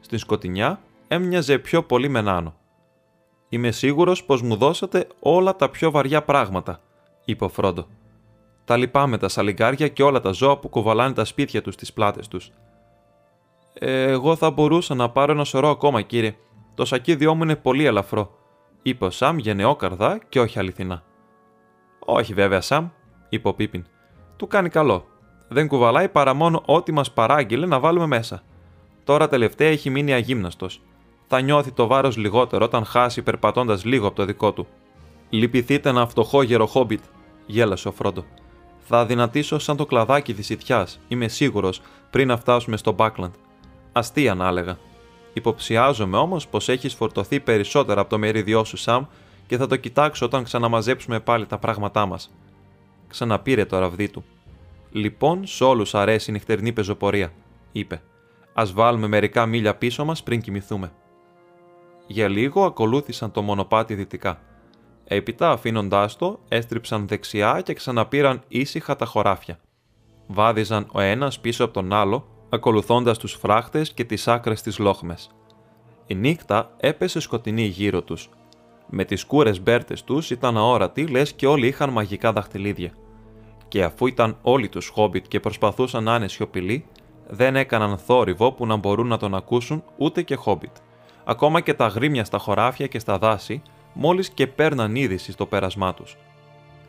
[0.00, 2.54] Στην σκοτεινιά έμοιαζε πιο πολύ με νάνο.
[3.48, 6.80] Είμαι σίγουρος πως μου δώσατε όλα τα πιο βαριά πράγματα,
[7.24, 7.86] είπε ο Φρόντο.
[8.64, 12.28] Τα λυπάμαι τα σαλιγκάρια και όλα τα ζώα που κουβαλάνε τα σπίτια τους στις πλάτες
[12.28, 12.50] τους.
[13.74, 16.36] Ε, εγώ θα μπορούσα να πάρω ένα σωρό ακόμα, κύριε.
[16.74, 18.38] Το σακίδιό μου είναι πολύ ελαφρό,
[18.82, 21.02] είπε ο Σαμ γενναιόκαρδα και όχι αληθινά.
[21.98, 22.88] Όχι βέβαια, Σαμ,
[23.28, 23.84] είπε ο Πίπιν.
[24.36, 25.04] Του κάνει καλό.
[25.48, 28.42] Δεν κουβαλάει παρά μόνο ό,τι μας παράγγειλε να βάλουμε μέσα.
[29.04, 30.80] Τώρα τελευταία έχει μείνει αγύμναστος
[31.36, 34.66] θα νιώθει το βάρος λιγότερο όταν χάσει περπατώντας λίγο από το δικό του.
[35.30, 37.02] Λυπηθείτε ένα φτωχό γεροχόμπιτ,
[37.46, 38.24] γέλασε ο Φρόντο.
[38.78, 43.32] Θα δυνατήσω σαν το κλαδάκι της ηθιάς, είμαι σίγουρος, πριν να φτάσουμε στο Μπάκλαντ.
[43.92, 44.78] Αστεία να έλεγα.
[45.32, 49.04] Υποψιάζομαι όμως πως έχεις φορτωθεί περισσότερα από το μερίδιό σου, Σαμ,
[49.46, 52.30] και θα το κοιτάξω όταν ξαναμαζέψουμε πάλι τα πράγματά μας.
[53.08, 54.24] Ξαναπήρε το ραβδί του.
[54.90, 57.32] Λοιπόν, σε όλους αρέσει η νυχτερινή πεζοπορία,
[57.72, 58.02] είπε.
[58.52, 60.92] Α βάλουμε μερικά μίλια πίσω μας πριν κοιμηθούμε.
[62.06, 64.40] Για λίγο ακολούθησαν το μονοπάτι δυτικά.
[65.04, 69.58] Έπειτα, αφήνοντάς το, έστριψαν δεξιά και ξαναπήραν ήσυχα τα χωράφια.
[70.26, 75.30] Βάδιζαν ο ένας πίσω από τον άλλο, ακολουθώντας τους φράχτες και τις άκρες της λόχμες.
[76.06, 78.28] Η νύχτα έπεσε σκοτεινή γύρω τους.
[78.88, 82.92] Με τις κούρες μπέρτες τους ήταν αόρατοι, λες και όλοι είχαν μαγικά δαχτυλίδια.
[83.68, 86.86] Και αφού ήταν όλοι τους χόμπιτ και προσπαθούσαν να είναι σιωπηλοί,
[87.28, 90.76] δεν έκαναν θόρυβο που να μπορούν να τον ακούσουν ούτε και χόμπιτ.
[91.24, 95.94] Ακόμα και τα γρήμια στα χωράφια και στα δάση, μόλις και παίρναν είδηση στο πέρασμά
[95.94, 96.16] τους.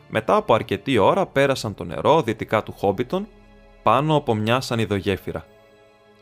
[0.08, 3.26] Μετά από αρκετή ώρα πέρασαν το νερό δυτικά του Χόμπιτον,
[3.82, 5.44] πάνω από μια σανιδογέφυρα.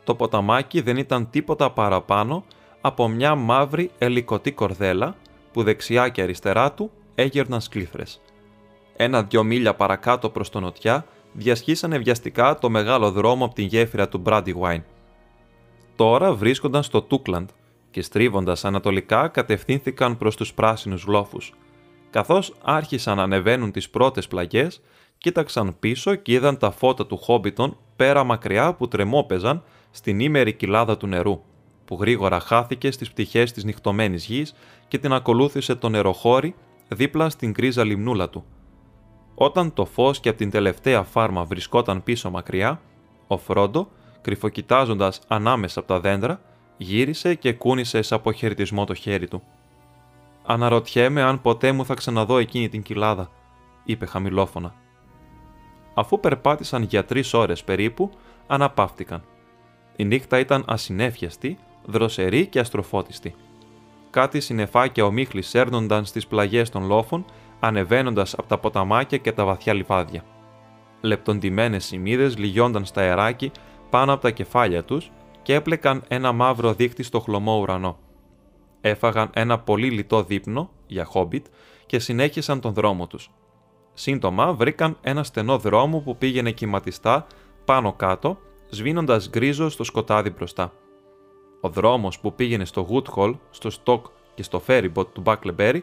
[0.05, 2.45] Το ποταμάκι δεν ήταν τίποτα παραπάνω
[2.81, 5.17] από μια μαύρη ελικωτή κορδέλα
[5.53, 8.21] που δεξιά και αριστερά του έγερναν σκλήθρες.
[8.97, 14.23] Ένα-δυο μίλια παρακάτω προς το νοτιά διασχίσανε βιαστικά το μεγάλο δρόμο από την γέφυρα του
[14.27, 14.83] Brandywine.
[15.97, 17.49] Τώρα βρίσκονταν στο Τούκλαντ
[17.95, 21.53] και στρίβοντας ανατολικά κατευθύνθηκαν προς τους πράσινους γλόφους.
[22.11, 24.83] Καθώς άρχισαν να ανεβαίνουν τις πρώτες πλαγιές,
[25.19, 30.97] κοίταξαν πίσω και είδαν τα φώτα του Χόμπιτον πέρα μακριά που τρεμόπαιζαν στην ήμερη κοιλάδα
[30.97, 31.43] του νερού,
[31.85, 34.55] που γρήγορα χάθηκε στις πτυχές της νυχτωμένης γης
[34.89, 36.55] και την ακολούθησε το νεροχώρι
[36.89, 38.45] δίπλα στην κρίζα λιμνούλα του.
[39.35, 42.81] Όταν το φως και από την τελευταία φάρμα βρισκόταν πίσω μακριά,
[43.27, 43.89] ο Φρόντο,
[44.21, 46.41] κρυφοκοιτάζοντας ανάμεσα από τα δέντρα,
[46.77, 49.43] γύρισε και κούνησε σε αποχαιρετισμό το χέρι του.
[50.47, 53.31] «Αναρωτιέμαι αν ποτέ μου θα ξαναδώ εκείνη την κοιλάδα»,
[53.85, 54.75] είπε χαμηλόφωνα.
[55.95, 58.11] Αφού περπάτησαν για τρεις ώρες περίπου,
[58.47, 59.23] αναπαύτηκαν.
[59.97, 63.35] Η νύχτα ήταν ασυνέφιαστη, δροσερή και αστροφώτιστη.
[64.11, 67.25] Κάτι συνεφάκια ομίχλη σέρνονταν στις πλαγιές των λόφων,
[67.61, 70.25] ανεβαίνοντας από τα ποταμάκια και τα βαθιά λιβάδια.
[71.01, 73.51] Λεπτοντημένες σημείδες λυγιόνταν στα αεράκι
[73.91, 75.11] πάνω από τα κεφάλια τους
[75.45, 77.99] και έπλεκαν ένα μαύρο δίχτυ στο χλωμό ουρανό.
[78.81, 81.47] Έφαγαν ένα πολύ λιτό δείπνο για χόμπιτ
[81.87, 83.31] και συνέχισαν τον δρόμο τους.
[83.95, 87.27] Σύντομα βρήκαν ένα στενό δρόμο που πήγαινε κυματιστά
[87.65, 90.73] πάνω κάτω, σβήνοντας γκρίζο στο σκοτάδι μπροστά.
[91.61, 94.01] Ο δρόμος που πήγαινε στο Woodhall, στο Stock
[94.35, 95.81] και στο Ferryboat του Buckleberry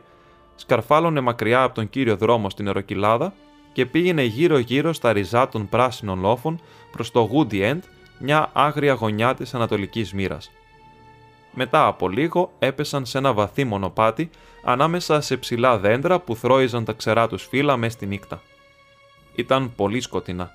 [0.56, 3.34] σκαρφάλωνε μακριά από τον κύριο δρόμο στην Εροκυλάδα
[3.74, 7.80] και πήγαινε γύρω-γύρω στα ριζά των πράσινων λόφων προς το Woody End
[8.22, 10.52] μια άγρια γωνιά της ανατολικής μοίρας.
[11.54, 14.30] Μετά από λίγο έπεσαν σε ένα βαθύ μονοπάτι
[14.64, 18.42] ανάμεσα σε ψηλά δέντρα που θρώιζαν τα ξερά τους φύλλα μέσα στη νύχτα.
[19.36, 20.52] Ήταν πολύ σκοτεινά.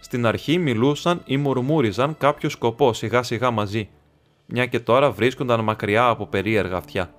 [0.00, 3.88] Στην αρχή μιλούσαν ή μουρμούριζαν κάποιος σκοπός σιγά σιγά μαζί,
[4.46, 7.14] μια και τώρα βρίσκονταν μακριά από περίεργα αυτιά.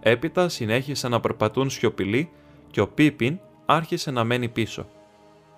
[0.00, 2.30] Έπειτα συνέχισαν να περπατούν σιωπηλοί
[2.70, 4.86] και ο Πίπιν άρχισε να μένει πίσω.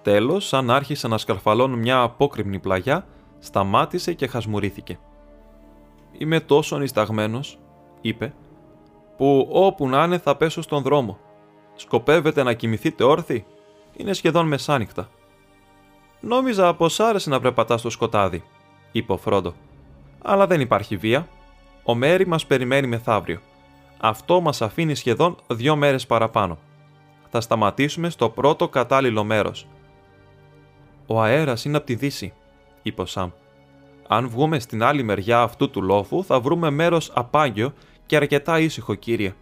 [0.02, 3.06] Τέλος, σαν άρχισε να σκαρφαλώνουν μια απόκρημνη πλαγιά,
[3.44, 4.98] σταμάτησε και χασμουρίθηκε.
[6.18, 7.58] «Είμαι τόσο νησταγμένος»,
[8.00, 8.34] είπε,
[9.16, 11.18] «που όπου να είναι θα πέσω στον δρόμο.
[11.74, 13.44] Σκοπεύετε να κοιμηθείτε όρθιοι;
[13.96, 15.08] Είναι σχεδόν μεσάνυχτα».
[16.20, 18.42] «Νόμιζα πως άρεσε να περπατάς στο σκοτάδι»,
[18.92, 19.54] είπε ο Φρόντο.
[20.22, 21.28] «Αλλά δεν υπάρχει βία.
[21.82, 23.40] Ο Μέρι μας περιμένει μεθαύριο.
[24.00, 26.58] Αυτό μας αφήνει σχεδόν δύο μέρες παραπάνω.
[27.30, 29.66] Θα σταματήσουμε στο πρώτο κατάλληλο μέρος.
[31.06, 32.32] Ο αέρας είναι από τη δύση,
[32.84, 33.30] είπε ο Σαμ.
[34.08, 37.72] Αν βγούμε στην άλλη μεριά αυτού του λόφου, θα βρούμε μέρος απάγιο
[38.06, 39.34] και αρκετά ήσυχο, κύριε.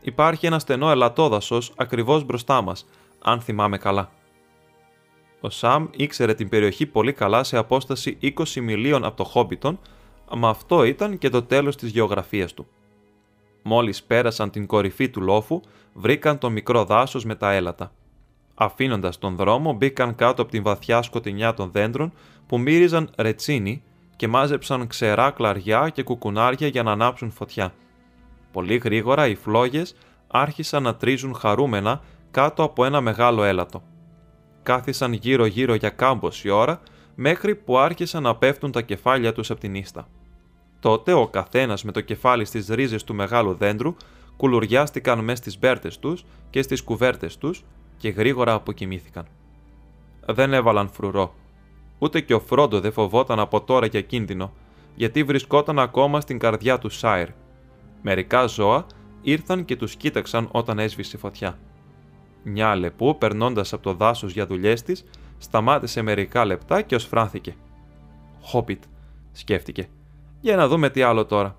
[0.00, 2.86] Υπάρχει ένα στενό ελατόδασος ακριβώς μπροστά μας,
[3.22, 4.10] αν θυμάμαι καλά.
[5.40, 9.78] Ο Σαμ ήξερε την περιοχή πολύ καλά σε απόσταση 20 μιλίων από το Χόμπιτον,
[10.36, 12.66] μα αυτό ήταν και το τέλος της γεωγραφίας του.
[13.62, 15.60] Μόλις πέρασαν την κορυφή του λόφου,
[15.92, 17.92] βρήκαν το μικρό δάσος με τα έλατα.
[18.54, 22.12] Αφήνοντας τον δρόμο, μπήκαν κάτω από την βαθιά σκοτεινιά των δέντρων
[22.46, 23.82] που μύριζαν ρετσίνη
[24.16, 27.72] και μάζεψαν ξερά κλαριά και κουκουνάρια για να ανάψουν φωτιά.
[28.52, 33.82] Πολύ γρήγορα οι φλόγες άρχισαν να τρίζουν χαρούμενα κάτω από ένα μεγάλο έλατο.
[34.62, 36.80] Κάθισαν γύρω-γύρω για κάμποση ώρα,
[37.14, 40.08] μέχρι που άρχισαν να πέφτουν τα κεφάλια τους από την ίστα.
[40.80, 43.96] Τότε ο καθένας με το κεφάλι στις ρίζες του μεγάλου δέντρου
[44.36, 47.64] κουλουριάστηκαν μέσα στις μπέρτες τους και στις κουβέρτες τους
[47.96, 49.26] και γρήγορα αποκοιμήθηκαν.
[50.26, 51.34] Δεν έβαλαν φρουρό.
[51.98, 54.52] Ούτε και ο Φρόντο δεν φοβόταν από τώρα για κίνδυνο,
[54.94, 57.28] γιατί βρισκόταν ακόμα στην καρδιά του Σάιρ.
[58.02, 58.86] Μερικά ζώα
[59.22, 61.58] ήρθαν και τους κοίταξαν όταν έσβησε η φωτιά.
[62.42, 65.04] Μια αλεπού, περνώντας από το δάσος για δουλειές της,
[65.38, 67.54] σταμάτησε μερικά λεπτά και φράνθηκε.
[68.42, 68.82] Χόπιτ,
[69.32, 69.88] σκέφτηκε.
[70.40, 71.56] Για να δούμε τι άλλο τώρα.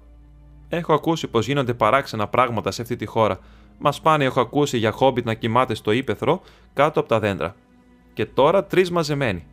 [0.70, 3.40] Έχω ακούσει πως γίνονται παράξενα πράγματα σε αυτή τη χώρα
[3.78, 6.42] Μα πάνε έχω ακούσει για χόμπιτ να κοιμάται στο ύπεθρο
[6.74, 7.56] κάτω από τα δέντρα.
[8.14, 9.46] Και τώρα τρεις μαζεμένοι.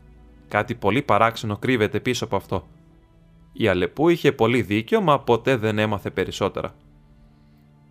[0.48, 2.66] Κάτι πολύ παράξενο κρύβεται πίσω από αυτό.
[3.52, 6.74] Η Αλεπού είχε πολύ δίκιο, μα ποτέ δεν έμαθε περισσότερα.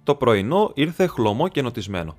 [0.03, 2.15] Το πρωινό ήρθε χλωμό και νοτισμένο.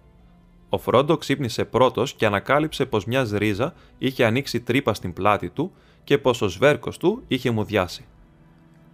[0.68, 5.72] Ο Φρόντο ξύπνησε πρώτος και ανακάλυψε πως μια ρίζα είχε ανοίξει τρύπα στην πλάτη του
[6.04, 8.04] και πως ο σβέρκος του είχε μουδιάσει.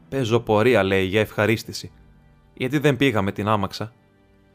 [0.08, 1.90] Παίζω πορεία, λέει, για ευχαρίστηση.
[2.54, 3.92] Γιατί δεν πήγαμε την άμαξα.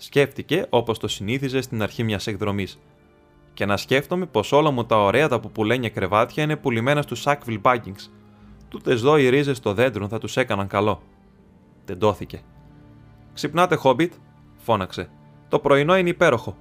[0.04, 2.80] Σκέφτηκε όπως το συνήθιζε στην αρχή μιας εκδρομής.
[3.54, 7.62] Και να σκέφτομαι πως όλα μου τα ωραία τα πουλένια κρεβάτια είναι πουλημένα στους Sackville
[7.62, 8.10] Baggings.
[8.70, 11.02] Τούτες δω οι ρίζες στο δέντρο θα τους έκαναν καλό.
[11.86, 12.42] Τεντώθηκε.
[13.34, 14.14] Ξυπνάτε, Χόμπιτ,
[14.58, 15.10] φώναξε.
[15.50, 16.58] Το πρωινό είναι υπέροχο.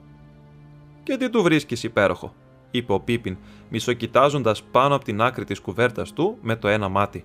[1.03, 2.35] Και τι του βρίσκεις υπέροχο,
[2.71, 3.37] είπε ο Πίπιν,
[3.69, 7.25] μισοκοιτάζοντας πάνω από την άκρη της κουβέρτας του με το ένα μάτι.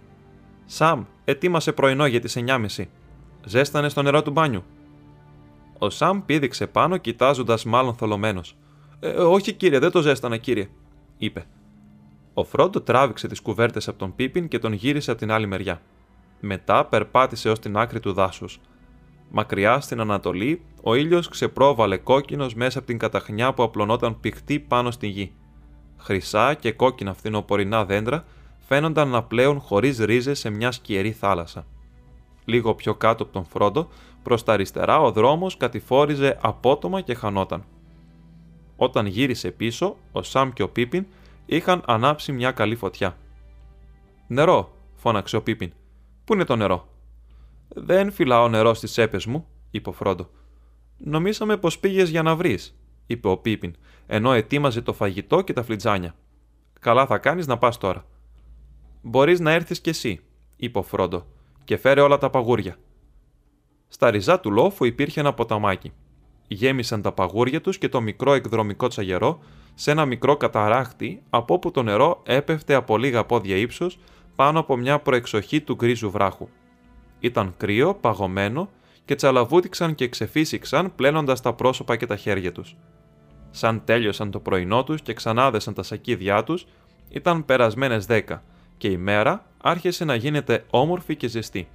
[0.66, 2.88] Σαμ, ετοίμασε πρωινό για τις 9.30.
[3.46, 4.64] Ζέστανε στο νερό του μπάνιου.
[5.80, 8.56] Ο Σαμ πήδηξε πάνω, κοιτάζοντας μάλλον θολωμένος.
[9.00, 10.70] «Ε, όχι, κύριε, δεν το ζέστανα, κύριε,
[11.18, 11.46] είπε.
[12.34, 15.82] Ο Φρόντο τράβηξε τις κουβέρτες από τον Πίπιν και τον γύρισε από την άλλη μεριά.
[16.40, 18.60] Μετά περπάτησε ως την άκρη του δάσους.
[19.30, 24.92] Μακριά στην Ανατολή, ο ήλιος ξεπρόβαλε κόκκινος μέσα από την καταχνιά που απλωνόταν πηχτή πάνω
[24.92, 25.32] στη γη.
[25.98, 28.26] Χρυσά και κόκκινα φθινοπορεινά δέντρα
[28.68, 31.66] φαίνονταν να πλέουν χωρίς ρίζες σε μια σκιερή θάλασσα.
[32.46, 33.88] Λίγο πιο κάτω από τον Φρόντο,
[34.28, 37.64] προς τα αριστερά, ο δρόμος κατηφόριζε απότομα και χανόταν.
[38.76, 41.06] Όταν γύρισε πίσω, ο Σαμ και ο Πίπιν
[41.46, 43.18] είχαν ανάψει μια καλή φωτιά.
[44.28, 45.74] Νερό, φώναξε ο Πίπιν.
[46.26, 46.88] Πού είναι το νερό;
[47.68, 50.30] Δεν φυλάω νερό στις τσέπες μου, είπε ο Φρόντο.
[50.98, 53.76] Νομίσαμε πως πήγες για να βρεις, είπε ο Πίπιν,
[54.08, 56.16] ενώ ετοίμαζε το φαγητό και τα φλιτζάνια.
[56.80, 58.06] Καλά θα κάνεις να πας τώρα.
[59.02, 60.20] Μπορείς να έρθεις κι εσύ,
[60.56, 61.26] είπε ο Φρόντο,
[61.64, 62.78] και φέρε όλα τα παγούρια.
[63.88, 65.92] Στα ριζά του λόφου υπήρχε ένα ποταμάκι.
[66.48, 69.40] Γέμισαν τα παγούρια τους και το μικρό εκδρομικό τσαγερό
[69.74, 74.00] σε ένα μικρό καταράχτη από όπου το νερό έπεφτε από λίγα πόδια ύψος
[74.36, 76.48] πάνω από μια προεξοχή του γκρίζου βράχου.
[77.20, 78.70] Ήταν κρύο, παγωμένο
[79.06, 82.76] και τσαλαβούτηξαν και ξεφύσηξαν πλένοντας τα πρόσωπα και τα χέρια τους.
[83.52, 86.66] Σαν τέλειωσαν το πρωινό τους και ξανάδεσαν τα σακίδια τους,
[87.10, 88.44] ήταν περασμένες δέκα
[88.78, 91.68] και η μέρα άρχισε να γίνεται όμορφη και ζεστή.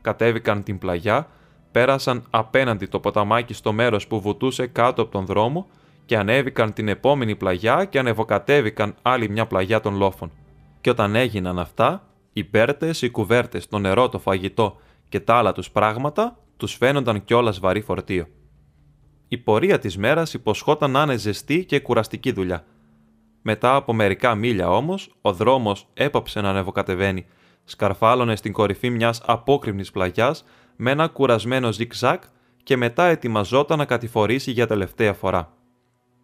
[0.00, 1.28] Κατέβηκαν την πλαγιά,
[1.72, 5.66] πέρασαν απέναντι το ποταμάκι στο μέρος που βουτούσε κάτω από τον δρόμο
[6.04, 10.30] και ανέβηκαν την επόμενη πλαγιά και ανεβοκατέβηκαν άλλη μια πλαγιά των λόφων.
[10.80, 14.76] Και όταν έγιναν αυτά, οι πέρτες, οι κουβέρτες, το νερό, το φαγητό
[15.08, 18.26] και τα άλλα τους πράγματα τους φαίνονταν κιόλας βαρύ φορτίο.
[19.28, 22.64] Η πορεία της μέρας υποσχόταν να είναι ζεστή και κουραστική δουλειά.
[23.42, 27.26] Μετά από μερικά μίλια όμως, ο δρόμος έπαψε να ανεβοκατεβαίνει,
[27.64, 30.44] σκαρφάλωνε στην κορυφή μιας απόκρημνη πλαγιάς
[30.76, 32.22] με ένα κουρασμένο ζικ-ζακ
[32.62, 35.52] και μετά ετοιμαζόταν να κατηφορήσει για τελευταία φορά.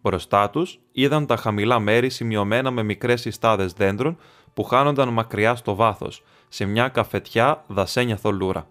[0.01, 4.17] Μπροστά τους είδαν τα χαμηλά μέρη σημειωμένα με μικρές συστάδες δέντρων
[4.53, 8.67] που χάνονταν μακριά στο βάθος, σε μια καφετιά δασένια θολούρα.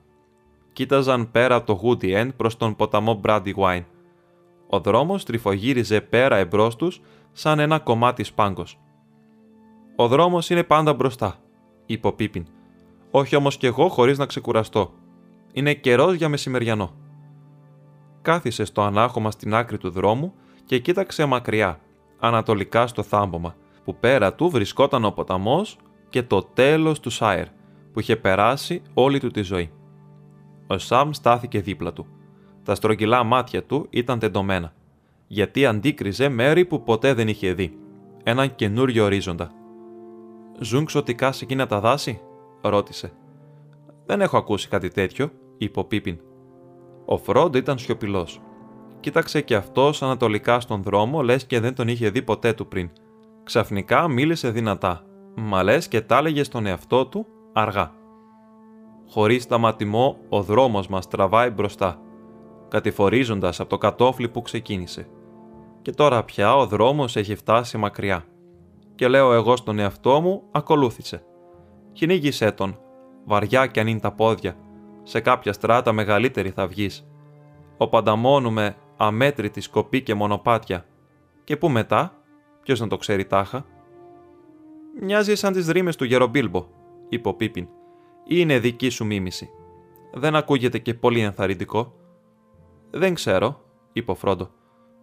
[0.73, 3.85] Κοίταζαν πέρα από το Woody End προς τον ποταμό Brandywine.
[4.67, 7.01] Ο δρόμος τριφογύριζε πέρα εμπρός τους
[7.33, 8.79] σαν ένα κομμάτι σπάγκος.
[9.97, 11.37] Ο δρόμος είναι πάντα μπροστά,
[11.87, 12.47] είπε ο Πίπιν.
[13.11, 14.93] Όχι όμως κι εγώ χωρίς να ξεκουραστώ.
[15.53, 16.95] Είναι καιρός για μεσημεριανό.
[18.23, 20.33] Κάθισε στο ανάχωμα στην άκρη του δρόμου
[20.65, 21.81] και κοίταξε μακριά,
[22.19, 25.77] ανατολικά στο θάμπομα, που πέρα του βρισκόταν ο ποταμός
[26.09, 27.47] και το τέλος του Σάιρ,
[27.93, 29.71] που είχε περάσει όλη του τη ζωή.
[30.67, 32.07] Ο Σαμ στάθηκε δίπλα του.
[32.63, 34.73] Τα στρογγυλά μάτια του ήταν τεντωμένα,
[35.27, 37.79] γιατί αντίκριζε μέρη που ποτέ δεν είχε δει.
[38.23, 39.51] Έναν καινούριο ορίζοντα.
[40.61, 42.21] «Ζουν ξωτικά σε εκείνα τα δάση»
[42.61, 43.13] ρώτησε.
[44.07, 46.19] «Δεν έχω ακούσει κάτι τέτοιο», είπε ο Πίπιν.
[47.05, 48.41] Ο Φρόντ ήταν σιωπηλός.
[49.01, 52.91] Κοίταξε και αυτός ανατολικά στον δρόμο, λες και δεν τον είχε δει ποτέ του πριν.
[53.45, 55.03] Ξαφνικά μίλησε δυνατά,
[55.37, 57.93] μα λες και τα έλεγε στον εαυτό του αργά.
[59.09, 62.01] Χωρίς σταματημό, ο δρόμος μας τραβάει μπροστά,
[62.69, 65.09] κατηφορίζοντας από το κατόφλι που ξεκίνησε.
[65.83, 68.25] Και τώρα πια ο δρόμος έχει φτάσει μακριά.
[68.95, 71.25] Και λέω εγώ στον εαυτό μου, ακολούθησε.
[71.97, 72.79] Κυνήγησέ τον,
[73.25, 74.57] βαριά κι αν είναι τα πόδια,
[75.03, 77.07] σε κάποια στράτα μεγαλύτερη θα βγεις.
[77.77, 80.87] Ο πανταμόνουμε αμέτρητη σκοπή και μονοπάτια.
[81.45, 82.23] Και πού μετά,
[82.63, 83.67] ποιος να το ξέρει τάχα.
[85.01, 86.67] Μοιάζει σαν τις ρήμες του Γερομπίλμπο,
[87.09, 87.69] είπε ο Πίπιν.
[88.27, 89.51] Είναι δική σου μίμηση.
[90.13, 91.93] Δεν ακούγεται και πολύ ενθαρρυντικό.
[92.91, 93.61] Δεν ξέρω,
[93.93, 94.51] είπε ο Φρόντο.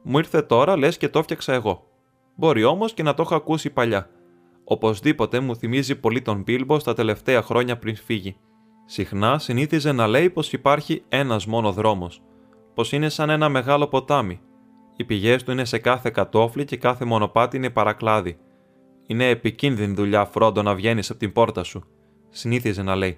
[0.01, 1.87] Μου ήρθε τώρα λες και το φτιάξα εγώ.
[2.35, 4.09] Μπορεί όμως και να το έχω ακούσει παλιά.
[4.63, 8.35] Οπωσδήποτε μου θυμίζει πολύ τον Μπίλμπο στα τελευταία χρόνια πριν φύγει.
[8.85, 12.21] Συχνά συνήθιζε να λέει πως υπάρχει ένας μόνος δρόμος,
[12.73, 14.39] πως είναι σαν ένα μεγάλο ποτάμι.
[14.95, 18.37] Οι πηγές του είναι σε κάθε κατόφλι και κάθε μονοπάτι είναι παρακλάδι.
[19.07, 21.83] Είναι επικίνδυνη δουλειά, Φρόντο, να βγαίνεις από την πόρτα σου,
[22.29, 23.17] συνήθιζε να λέει.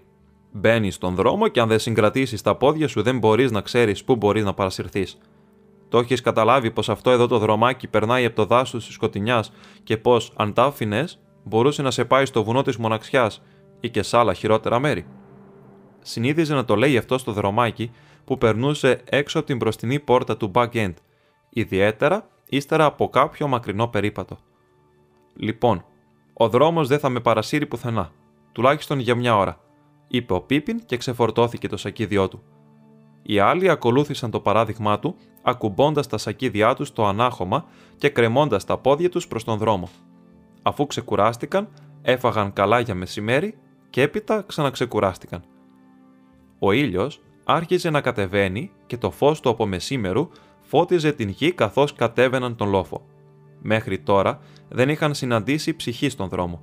[0.52, 4.16] Μπαίνεις στον δρόμο και αν δεν συγκρατήσεις τα πόδια σου, δεν μπορείς να ξέρεις πού
[4.16, 5.18] μπορείς να παρασυρθείς.
[5.90, 9.52] Το έχεις καταλάβει πως αυτό εδώ το δρομάκι περνάει από το δάσος της σκοτεινιάς
[9.84, 13.42] και πως, αν τα άφηνες, μπορούσε να σε πάει στο βουνό της μοναξιάς
[13.80, 15.06] ή και σε άλλα χειρότερα μέρη.
[16.02, 17.92] Συνήθιζε να το λέει αυτό στο δρομάκι
[18.26, 20.94] που περνούσε έξω από την μπροστινή πόρτα του back end,
[21.50, 24.38] ιδιαίτερα ύστερα από κάποιο μακρινό περίπατο.
[25.36, 25.86] Λοιπόν,
[26.34, 28.12] ο δρόμος δεν θα με παρασύρει πουθενά,
[28.52, 29.60] τουλάχιστον για μια ώρα,
[30.08, 32.44] είπε ο Πίπιν και ξεφορτώθηκε το σακίδιό του.
[33.22, 37.66] Οι άλλοι ακολούθησαν το παράδειγμά του, ακουμπώντας τα σακίδιά τους στο ανάχωμα
[37.98, 39.90] και κρεμώντας τα πόδια τους προς τον δρόμο.
[40.68, 41.68] Αφού ξεκουράστηκαν,
[42.02, 43.58] έφαγαν καλά για μεσημέρι
[43.90, 45.44] και έπειτα ξαναξεκουράστηκαν.
[46.60, 50.30] Ο ήλιος άρχιζε να κατεβαίνει και το φως του από μεσήμερου
[50.62, 53.06] φώτιζε την γη καθώς κατέβαιναν τον λόφο.
[53.62, 56.62] Μέχρι τώρα δεν είχαν συναντήσει ψυχή στον δρόμο.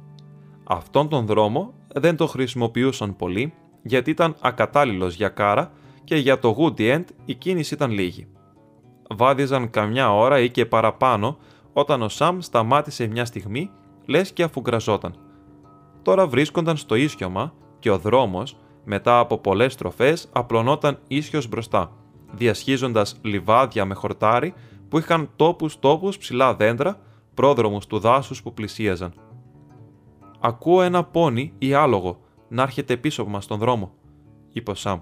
[0.64, 5.72] Αυτόν τον δρόμο δεν το χρησιμοποιούσαν πολύ γιατί ήταν ακατάλληλος για κάρα
[6.04, 8.26] και για το Woody End η κίνηση ήταν λίγη.
[9.08, 11.38] Βάδιζαν καμιά ώρα ή και παραπάνω
[11.72, 13.70] όταν ο Σαμ σταμάτησε μια στιγμή
[14.12, 15.14] λες και αφουγκραζόταν.
[16.02, 21.92] Τώρα βρίσκονταν στο ίσιωμα και ο δρόμος μετά από πολλές στροφές απλωνόταν ίσιος μπροστά,
[22.32, 24.54] διασχίζοντας λιβάδια με χορτάρι
[24.88, 27.00] που είχαν τόπους τόπους ψηλά δέντρα,
[27.34, 29.12] πρόδρομους του δάσους που πλησίαζαν.
[30.40, 33.92] «Ακούω ένα πόνι ή άλογο να έρχεται πίσω μας στον δρόμο»,
[34.52, 35.00] είπε ο Σαμ.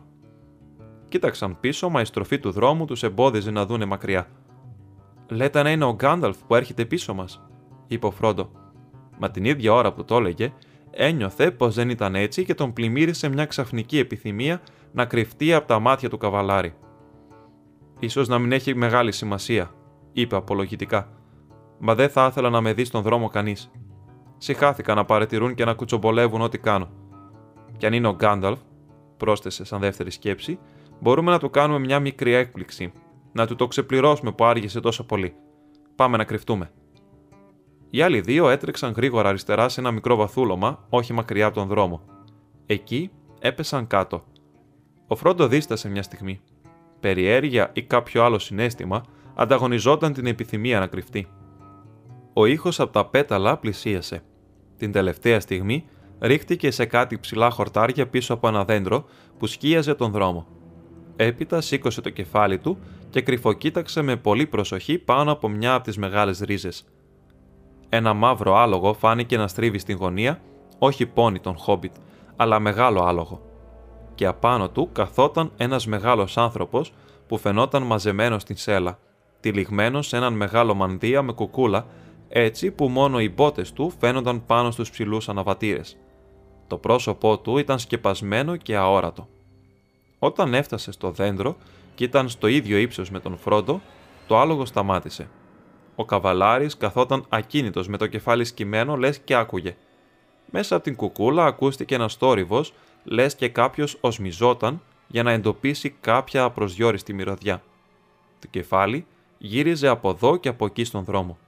[1.09, 4.27] Κοίταξαν πίσω, μα η στροφή του δρόμου τους εμπόδιζε να δούνε μακριά.
[5.29, 7.41] «Λέτε να είναι ο Γκάνταλφ που έρχεται πίσω μας»,
[7.87, 8.51] είπε ο Φρόντο.
[9.23, 10.53] Μα την ίδια ώρα που το έλεγε,
[10.91, 14.61] ένιωθε πως δεν ήταν έτσι και τον πλημμύρισε μια ξαφνική επιθυμία
[14.93, 16.75] να κρυφτεί από τα μάτια του καβαλάρη.
[17.99, 19.71] Ίσως να μην έχει μεγάλη σημασία,
[20.13, 21.09] είπε απολογητικά.
[21.79, 23.71] Μα δεν θα ήθελα να με δει στον δρόμο κανείς.
[24.39, 26.89] Συχάθηκα να παρατηρούν και να κουτσομπολεύουν ό,τι κάνω.
[27.77, 28.59] Κι αν είναι ο Γκάνταλφ,
[29.17, 30.59] πρόσθεσε σαν δεύτερη σκέψη,
[31.01, 32.93] μπορούμε να του κάνουμε μια μικρή έκπληξη.
[33.33, 35.35] Να του το ξεπληρώσουμε που άργησε τόσο πολύ.
[35.95, 36.71] Πάμε να κρυφτούμε.
[37.91, 42.01] Οι άλλοι δύο έτρεξαν γρήγορα αριστερά σε ένα μικρό βαθούλωμα, όχι μακριά από τον δρόμο.
[42.67, 44.25] Εκεί έπεσαν κάτω.
[45.07, 46.41] Ο Φρόντο δίστασε μια στιγμή.
[47.01, 49.03] Περιέργεια ή κάποιο άλλο συνέστημα
[49.35, 51.27] ανταγωνιζόταν την επιθυμία να κρυφτεί.
[52.33, 54.23] Ο ήχος από τα πέταλα πλησίασε.
[54.77, 55.85] Την τελευταία στιγμή
[56.21, 59.05] ρίχτηκε σε κάτι ψηλά χορτάρια πίσω από ένα δέντρο
[59.39, 60.47] που σκίαζε τον δρόμο.
[61.17, 62.79] Έπειτα σήκωσε το κεφάλι του
[63.11, 66.85] και κρυφοκοίταξε με πολύ προσοχή πάνω από μια από τις μεγάλες ρίζες.
[67.93, 70.41] Ένα μαύρο άλογο φάνηκε να στρίβει στην γωνία,
[70.79, 71.95] όχι πόνι τον Χόμπιτ,
[72.37, 73.41] αλλά μεγάλο άλογο.
[74.15, 76.93] Και απάνω του καθόταν ένας μεγάλος άνθρωπος
[77.27, 78.99] που φαινόταν μαζεμένος στην σέλα,
[79.41, 81.87] τυλιγμένος σε έναν μεγάλο μανδύα με κουκούλα,
[82.29, 85.97] έτσι που μόνο οι μπότες του φαίνονταν πάνω στους ψηλούς αναβατήρες.
[86.67, 89.29] Το πρόσωπό του ήταν σκεπασμένο και αόρατο.
[90.19, 91.57] Όταν έφτασε στο δέντρο
[91.95, 93.81] και ήταν στο ίδιο ύψος με τον Φρόντο,
[94.27, 95.29] το άλογο σταμάτησε.
[95.95, 99.77] Ο καβαλάρης καθόταν ακίνητος με το κεφάλι σκυμμένο, λες και άκουγε.
[100.51, 102.73] Μέσα από την κουκούλα ακούστηκε ένας θόρυβος,
[103.05, 107.63] λες και κάποιος οσμιζόταν για να εντοπίσει κάποια απροσδιόριστη μυρωδιά.
[108.41, 109.07] Το κεφάλι
[109.39, 111.39] γύριζε από εδώ και από εκεί στον δρόμο.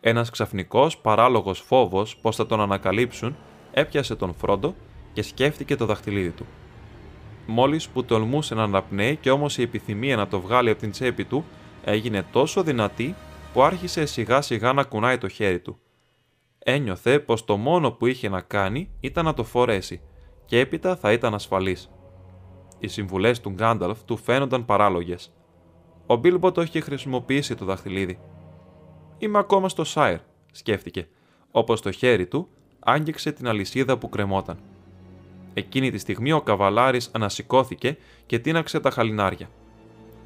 [0.00, 3.36] Ένας ξαφνικός παράλογος φόβος πως θα τον ανακαλύψουν
[3.72, 4.74] έπιασε τον Φρόντο
[5.12, 6.46] και σκέφτηκε το δαχτυλίδι του.
[7.46, 11.24] Μόλις που τολμούσε να αναπνέει και όμως η επιθυμία να το βγάλει από την τσέπη
[11.24, 11.44] του
[11.84, 13.14] έγινε τόσο δυνατή
[13.52, 15.78] που άρχισε σιγά σιγά να κουνάει το χέρι του.
[16.58, 20.00] Ένιωθε πως το μόνο που είχε να κάνει ήταν να το φορέσει
[20.44, 21.90] και έπειτα θα ήταν ασφαλής.
[22.78, 25.32] Οι συμβουλές του Γκάνταλφ του φαίνονταν παράλογες.
[26.06, 28.18] Ο Μπίλμπο το είχε χρησιμοποιήσει το δαχτυλίδι.
[29.18, 30.18] «Είμαι ακόμα στο Σάιρ»,
[30.52, 31.08] σκέφτηκε,
[31.50, 34.58] όπως το χέρι του άγγιξε την αλυσίδα που κρεμόταν.
[35.54, 39.48] Εκείνη τη στιγμή ο καβαλάρης ανασηκώθηκε και τίναξε τα χαλινάρια.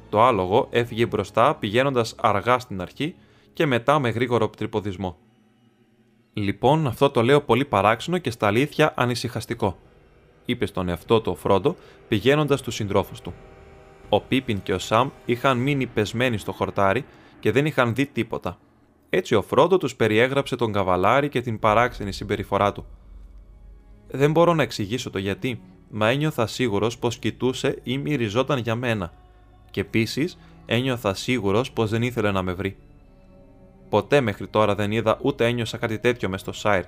[0.09, 3.15] Το άλογο έφυγε μπροστά πηγαίνοντας αργά στην αρχή
[3.53, 5.17] και μετά με γρήγορο τρυποδισμό.
[6.33, 9.77] Λοιπόν, αυτό το λέω πολύ παράξενο και στα αλήθεια ανησυχαστικό,
[10.45, 11.75] είπε στον εαυτό του ο Φρόντο
[12.07, 13.33] πηγαίνοντας του συντρόφους του.
[14.09, 17.05] Ο Πίπιν και ο Σαμ είχαν μείνει πεσμένοι στο χορτάρι
[17.39, 18.57] και δεν είχαν δει τίποτα.
[19.09, 22.85] Έτσι ο Φρόντο τους περιέγραψε τον καβαλάρι και την παράξενη συμπεριφορά του.
[24.07, 29.13] Δεν μπορώ να εξηγήσω το γιατί, μα ένιωθα σίγουρος πως κοιτούσε ή μυριζόταν για μένα,
[29.77, 32.77] και επίσης ένιωθα σίγουρος πως δεν ήθελε να με βρει.
[33.89, 36.83] Ποτέ μέχρι τώρα δεν είδα ούτε ένιωσα κάτι τέτοιο μες στο Σάιρ.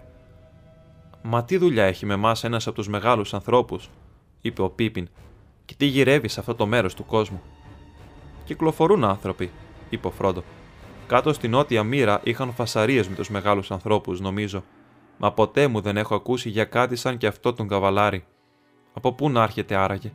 [1.21, 3.89] Μα τι δουλειά έχει με εμάς ένας από τους μεγάλους ανθρώπους,
[4.41, 5.07] είπε ο Πίπιν,
[5.65, 7.41] και τι γυρεύει σε αυτό το μέρος του κόσμου.
[8.43, 9.51] Κυκλοφορούν άνθρωποι,
[9.89, 10.43] είπε ο Φρόντο.
[11.07, 14.63] Κάτω στην νότια μοίρα είχαν φασαρίες με τους μεγάλους ανθρώπους, νομίζω,
[15.17, 18.25] μα ποτέ μου δεν έχω ακούσει για κάτι σαν και αυτό τον καβαλάρι.
[18.93, 20.11] Από πού να έρχεται άραγε;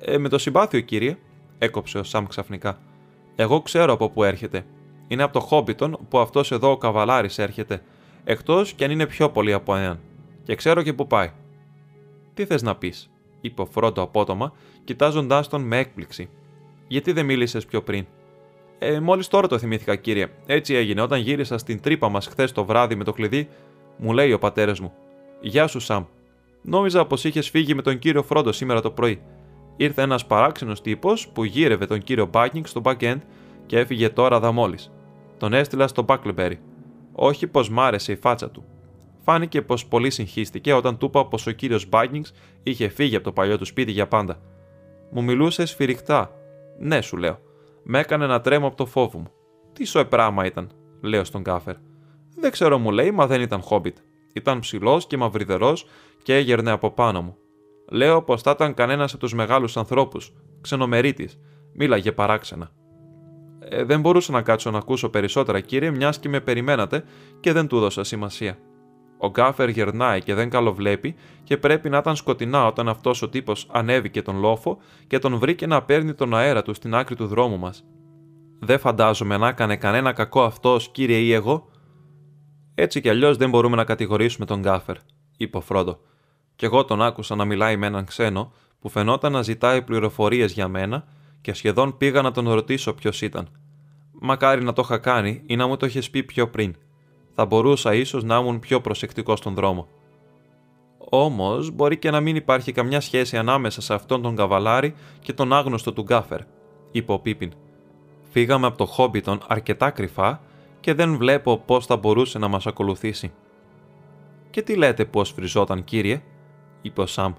[0.00, 1.18] Ε, με το συμπάθειο, κύριε,
[1.62, 2.78] έκοψε ο Σαμ ξαφνικά.
[3.36, 4.64] Εγώ ξέρω από πού έρχεται.
[5.08, 7.82] Είναι από το Χόμπιτον που αυτός εδώ ο καβαλάρης έρχεται,
[8.24, 10.00] εκτός κι αν είναι πιο πολύ από έναν.
[10.44, 11.30] Και ξέρω και πού πάει.
[12.34, 13.10] Τι θες να πεις,
[13.40, 14.52] είπε ο Φρόντο απότομα,
[14.84, 16.28] κοιτάζοντάς τον με έκπληξη.
[16.88, 18.06] Γιατί δεν μίλησες πιο πριν;
[18.78, 20.26] Ε, Μόλις τώρα το θυμήθηκα, κύριε.
[20.46, 21.00] Έτσι έγινε.
[21.00, 23.48] Όταν γύρισα στην τρύπα μας χθες το βράδυ με το κλειδί,
[23.96, 24.92] μου λέει ο πατέρας μου.
[25.40, 26.04] Γεια σου, Σαμ.
[26.62, 29.22] Νόμιζα πως είχες φύγει με τον κύριο Φρόντο σήμερα το πρωί.
[29.76, 33.20] Ήρθε ένας παράξενος τύπος που γύρευε τον κύριο Μπάκινγκ στο back-end
[33.66, 34.78] και έφυγε τώρα δα μόλι.
[35.36, 36.60] Τον έστειλα στο Μπάκλεμπερι.
[37.12, 38.64] Όχι πως μ' άρεσε η φάτσα του.
[39.24, 43.32] Φάνηκε πως πολύ συγχύστηκε όταν του είπα πως ο κύριος Μπάκινγκς είχε φύγει από το
[43.32, 44.40] παλιό του σπίτι για πάντα.
[45.10, 46.30] Μου μιλούσε σφυριχτά.
[46.78, 47.38] Ναι, σου λέω.
[47.82, 49.30] Με έκανε να τρέμω από το φόβο μου.
[49.72, 50.70] Τι σοε πράγμα ήταν,
[51.00, 51.74] λέω στον κάφερ.
[52.36, 53.96] Δεν ξέρω, μου λέει, μα δεν ήταν χόμπιτ.
[54.32, 55.86] Ήταν ψηλός και μαυριδερός
[56.22, 57.36] και έγερνε από πάνω μου.
[57.92, 61.38] Λέω πως θα ήταν κανένας από τους μεγάλους ανθρώπους, ξενομερίτης.
[61.74, 62.70] Μίλαγε παράξενα.
[63.58, 67.04] Ε, δεν μπορούσα να κάτσω να ακούσω περισσότερα, κύριε, μιας και με περιμένατε
[67.40, 68.58] και δεν του δώσα σημασία.
[69.18, 71.14] Ο γκάφερ γερνάει και δεν καλοβλέπει
[71.44, 75.66] και πρέπει να ήταν σκοτεινά όταν αυτός ο τύπος ανέβηκε τον λόφο και τον βρήκε
[75.66, 77.84] να παίρνει τον αέρα του στην άκρη του δρόμου μας.
[78.60, 81.68] Δεν φαντάζομαι να έκανε κανένα κακό αυτός, κύριε ή εγώ.
[82.74, 84.96] Έτσι κι αλλιώς δεν μπορούμε να κατηγορήσουμε τον γκάφερ,
[85.36, 85.98] είπε ο Φρόντο.
[86.62, 90.68] Κι εγώ τον άκουσα να μιλάει με έναν ξένο που φαινόταν να ζητάει πληροφορίες για
[90.68, 91.04] μένα
[91.40, 93.48] και σχεδόν πήγα να τον ρωτήσω ποιος ήταν.
[94.12, 96.74] Μακάρι να το είχα κάνει ή να μου το είχες πει πιο πριν.
[97.34, 99.88] Θα μπορούσα ίσως να ήμουν πιο προσεκτικός στον δρόμο.
[100.98, 105.52] Όμως μπορεί και να μην υπάρχει καμιά σχέση ανάμεσα σε αυτόν τον καβαλάρη και τον
[105.52, 106.40] άγνωστο του Γκάφερ,
[106.90, 107.52] είπε ο Πίπιν.
[108.30, 110.40] Φύγαμε από το Χόμπιτον αρκετά κρυφά
[110.80, 113.32] και δεν βλέπω πώς θα μπορούσε να μας ακολουθήσει.
[114.50, 116.22] Και τι λέτε πώς φριζόταν, κύριε,
[116.82, 117.32] είπε ο Σαμ.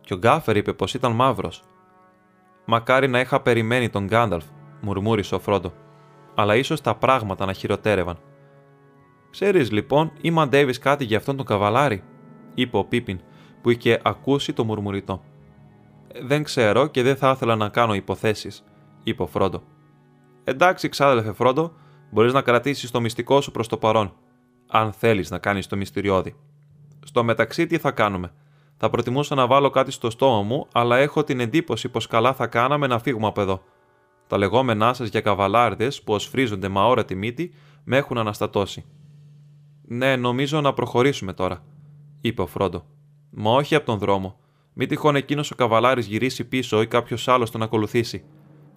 [0.00, 1.62] Και ο Γκάφερ είπε πως ήταν μαύρος.
[2.64, 4.44] Μακάρι να είχα περιμένει τον Γκάνταλφ,
[4.80, 5.72] μουρμούρισε ο Φρόντο.
[6.34, 8.18] Αλλά ίσως τα πράγματα να χειροτέρευαν.
[9.30, 12.02] Ξέρεις λοιπόν, ή μαντεύεις κάτι για αυτόν τον καβαλάρη,
[12.54, 13.20] είπε ο Πίπιν,
[13.62, 15.22] που είχε ακούσει το μουρμουριτό.
[16.22, 18.64] Δεν ξέρω και δεν θα ήθελα να κάνω υποθέσεις,
[19.02, 19.62] είπε ο Φρόντο.
[20.44, 21.72] Εντάξει, ξάδελφε Φρόντο,
[22.10, 24.14] μπορείς να κρατήσεις το μυστικό σου προς το παρόν,
[24.70, 26.36] αν θέλεις να κάνεις το μυστηριώδη.
[27.04, 28.32] Στο μεταξύ, τι θα κάνουμε,
[28.84, 32.46] θα προτιμούσα να βάλω κάτι στο στόμα μου, αλλά έχω την εντύπωση πως καλά θα
[32.46, 33.62] κάναμε να φύγουμε από εδώ.
[34.26, 37.54] Τα λεγόμενά σας για καβαλάρδες που οσφρίζονται μα τη μύτη
[37.84, 38.84] με έχουν αναστατώσει.
[39.82, 41.64] Ναι, νομίζω να προχωρήσουμε τώρα,
[42.20, 42.84] είπε ο Φρόντο.
[43.30, 44.36] Μα όχι από τον δρόμο.
[44.72, 48.24] Μην τυχόν εκείνος ο καβαλάρης γυρίσει πίσω ή κάποιος άλλος τον ακολουθήσει.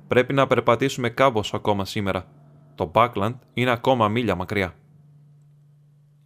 [0.08, 2.28] Πρέπει να περπατήσουμε κάμποσο ακόμα σήμερα.
[2.76, 4.76] Το Μπάκλαντ είναι ακόμα μίλια μακριά.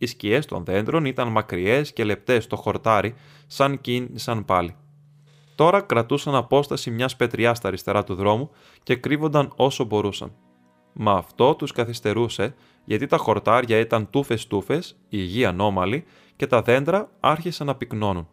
[0.01, 3.15] Οι σκιές των δέντρων ήταν μακριές και λεπτές στο χορτάρι,
[3.47, 4.75] σαν κίνησαν πάλι.
[5.55, 8.49] Τώρα κρατούσαν απόσταση μιας πετριά στα αριστερά του δρόμου
[8.83, 10.31] και κρύβονταν όσο μπορούσαν.
[10.93, 16.03] Μα αυτό τους καθυστερούσε, γιατί τα χορτάρια ήταν τούφε-τούφε, η γη ανώμαλη
[16.35, 18.27] και τα δέντρα άρχισαν να πυκνώνουν.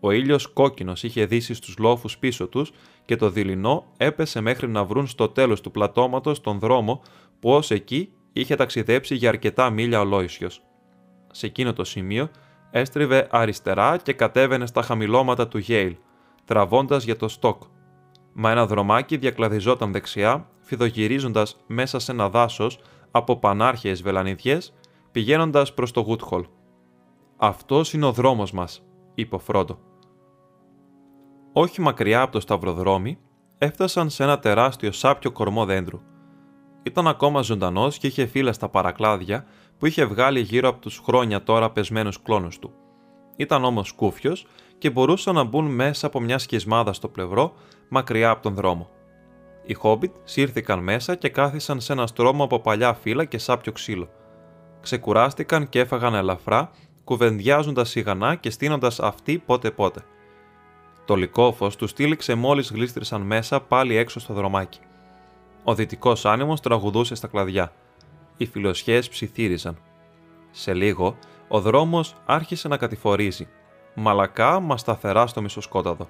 [0.00, 2.72] Ο ήλιος κόκκινος είχε δύσει στους λόφους πίσω τους
[3.04, 7.02] και το δειλινό έπεσε μέχρι να βρουν στο τέλος του πλατώματος τον δρόμο
[7.40, 10.62] που ως εκεί είχε ταξιδέψει για αρκετά μίλια ο Λόισιος
[11.30, 12.28] σε εκείνο το σημείο
[12.70, 15.96] έστριβε αριστερά και κατέβαινε στα χαμηλώματα του Γέιλ,
[16.44, 17.62] τραβώντας για το στόκ.
[18.32, 22.78] Μα ένα δρομάκι διακλαδιζόταν δεξιά, φιδογυρίζοντας μέσα σε ένα δάσος
[23.10, 24.74] από πανάρχαιες βελανιδιές,
[25.12, 26.44] πηγαίνοντας προς το Γούτχολ.
[27.36, 28.82] «Αυτός είναι ο δρόμος μας»,
[29.14, 29.78] είπε ο Φρόντο.
[31.52, 33.18] Όχι μακριά από το σταυροδρόμι,
[33.58, 36.00] έφτασαν σε ένα τεράστιο σάπιο κορμό δέντρου.
[36.82, 39.46] Ήταν ακόμα ζωντανός και είχε φύλλα στα παρακλάδια
[39.80, 42.72] που είχε βγάλει γύρω από τους χρόνια τώρα πεσμένους κλόνους του.
[43.36, 44.46] Ήταν όμως κούφιος
[44.78, 47.54] και μπορούσαν να μπουν μέσα από μια σκισμάδα στο πλευρό,
[47.88, 48.88] μακριά από τον δρόμο.
[49.62, 54.08] Οι Χόμπιτ σύρθηκαν μέσα και κάθισαν σε ένα στρώμα από παλιά φύλλα και σάπιο ξύλο.
[54.80, 56.70] Ξεκουράστηκαν και έφαγαν ελαφρά,
[57.04, 60.04] κουβεντιάζοντας σιγανά και στείνοντας αυτοί πότε-πότε.
[61.04, 64.80] Το λικόφο τους στήλιξε μόλις γλίστρησαν μέσα πάλι έξω στο δρομάκι.
[65.64, 67.72] Ο δυτικός άνεμος τραγουδούσε στα κλαδιά
[68.40, 69.76] οι φιλοσιές ψιθύριζαν.
[70.50, 71.16] Σε λίγο,
[71.48, 73.48] ο δρόμος άρχισε να κατηφορίζει,
[73.94, 76.08] μαλακά μα σταθερά στο μισοσκόταδο.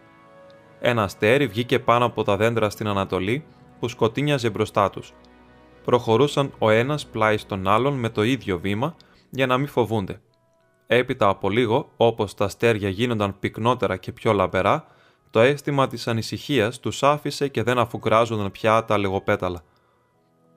[0.80, 3.44] Ένα αστέρι βγήκε πάνω από τα δέντρα στην Ανατολή
[3.80, 5.12] που σκοτίνιαζε μπροστά τους.
[5.84, 8.94] Προχωρούσαν ο ένας πλάι στον άλλον με το ίδιο βήμα
[9.30, 10.20] για να μην φοβούνται.
[10.86, 14.86] Έπειτα από λίγο, όπως τα αστέρια γίνονταν πυκνότερα και πιο λαμπερά,
[15.30, 19.62] το αίσθημα της ανησυχίας τους άφησε και δεν αφουγκράζονταν πια τα λεγοπέταλα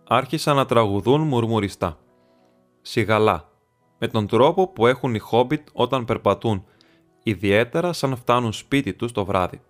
[0.08, 1.98] άρχισαν να τραγουδούν μουρμουριστά.
[2.82, 3.50] Σιγαλά,
[4.00, 6.66] με τον τρόπο που έχουν οι χόμπιτ όταν περπατούν,
[7.24, 9.62] ιδιαίτερα σαν φτάνουν σπίτι τους το βράδυ.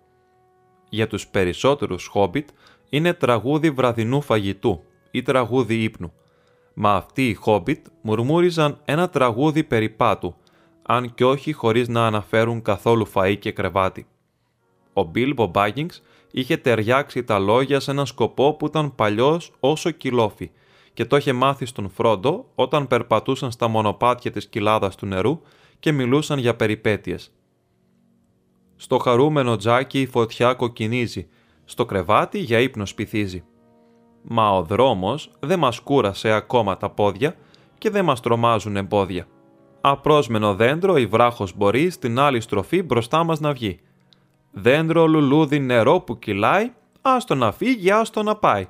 [0.90, 2.50] Για τους περισσότερους χόμπιτ
[2.90, 6.14] είναι τραγούδι βραδινού φαγητού ή τραγούδι ύπνου,
[6.74, 10.36] μα αυτοί οι χόμπιτ μουρμούριζαν ένα τραγούδι περιπάτου,
[10.82, 14.08] αν κι όχι χωρίς να αναφέρουν καθόλου φαΐ και κρεβάτι.
[14.94, 16.02] Ο Μπίλμπο Μπάγκινγκς
[16.36, 20.52] είχε ταιριάξει τα λόγια σε έναν σκοπό που ήταν παλιός όσο κιλόφι
[20.94, 25.42] και το είχε μάθει στον Φρόντο όταν περπατούσαν στα μονοπάτια της κοιλάδας του νερού
[25.80, 27.32] και μιλούσαν για περιπέτειες.
[28.76, 31.28] Στο χαρούμενο τζάκι η φωτιά κοκκινίζει,
[31.66, 33.44] στο κρεβάτι για ύπνος σπιθίζει.
[34.22, 37.36] Μα ο δρόμος δεν μας κούρασε ακόμα τα πόδια
[37.78, 39.28] και δεν μας τρομάζουν εμπόδια.
[39.82, 43.80] Απρόσμενο δέντρο η βράχος μπορεί στην άλλη στροφή μπροστά μας να βγει.
[44.56, 48.68] Δέντρο λουλούδι νερό που κυλάει, άστο να φύγει, άστο να πάει.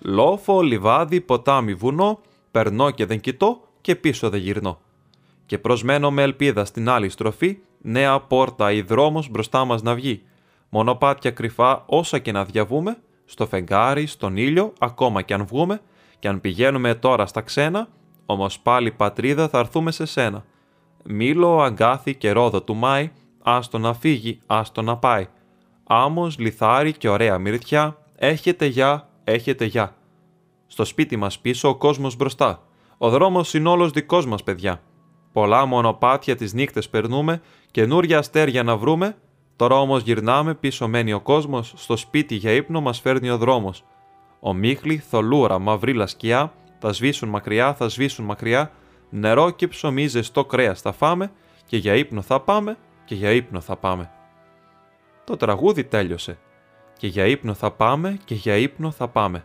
[0.00, 2.20] Λόφο, λιβάδι, ποτάμι, βουνό,
[2.50, 4.80] περνώ και δεν κοιτώ και πίσω δεν γυρνώ.
[5.46, 10.22] Και προσμένω με ελπίδα στην άλλη στροφή, νέα πόρτα ή δρόμος μπροστά μας να βγει.
[10.68, 15.80] Μονοπάτια κρυφά όσα και να διαβούμε, στο φεγγάρι, στον ήλιο, ακόμα και αν βγούμε,
[16.18, 17.88] και αν πηγαίνουμε τώρα στα ξένα,
[18.26, 20.44] όμως πάλι πατρίδα θα έρθουμε σε σένα.
[21.04, 23.10] Μήλο, αγκάθι και ρόδο του Μάη,
[23.42, 25.28] άστο να φύγει, άστο να πάει.
[25.84, 29.94] Άμμος, λιθάρι και ωραία μυρτιά, έχετε γεια, έχετε γεια.
[30.66, 32.62] Στο σπίτι μας πίσω ο κόσμος μπροστά.
[32.98, 34.80] Ο δρόμος είναι όλος δικός μας παιδιά.
[35.32, 39.16] Πολλά μονοπάτια τις νύχτες περνούμε, καινούρια αστέρια να βρούμε,
[39.56, 43.84] τώρα όμως γυρνάμε πίσω μένει ο κόσμος, στο σπίτι για ύπνο μας φέρνει ο δρόμος.
[44.40, 48.72] Ο μίχλη, θολούρα, μαυρίλα σκιά, θα σβήσουν μακριά, θα σβήσουν μακριά,
[49.10, 51.32] νερό και ψωμί ζεστό κρέας θα φάμε
[51.66, 52.76] και για ύπνο θα πάμε
[53.10, 54.10] και για ύπνο θα πάμε.
[55.24, 56.38] Το τραγούδι τέλειωσε.
[56.98, 59.44] Και για ύπνο θα πάμε και για ύπνο θα πάμε.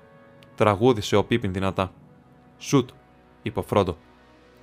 [0.55, 1.91] Τραγούδισε ο Πίπιν δυνατά.
[2.57, 2.89] Σουτ,
[3.41, 3.97] είπε ο Φρόντο.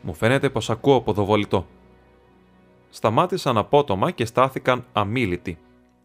[0.02, 1.66] Μου φαίνεται πως ακούω ποδοβολητό.
[2.90, 5.58] Σταμάτησαν απότομα και στάθηκαν αμήλυτοι,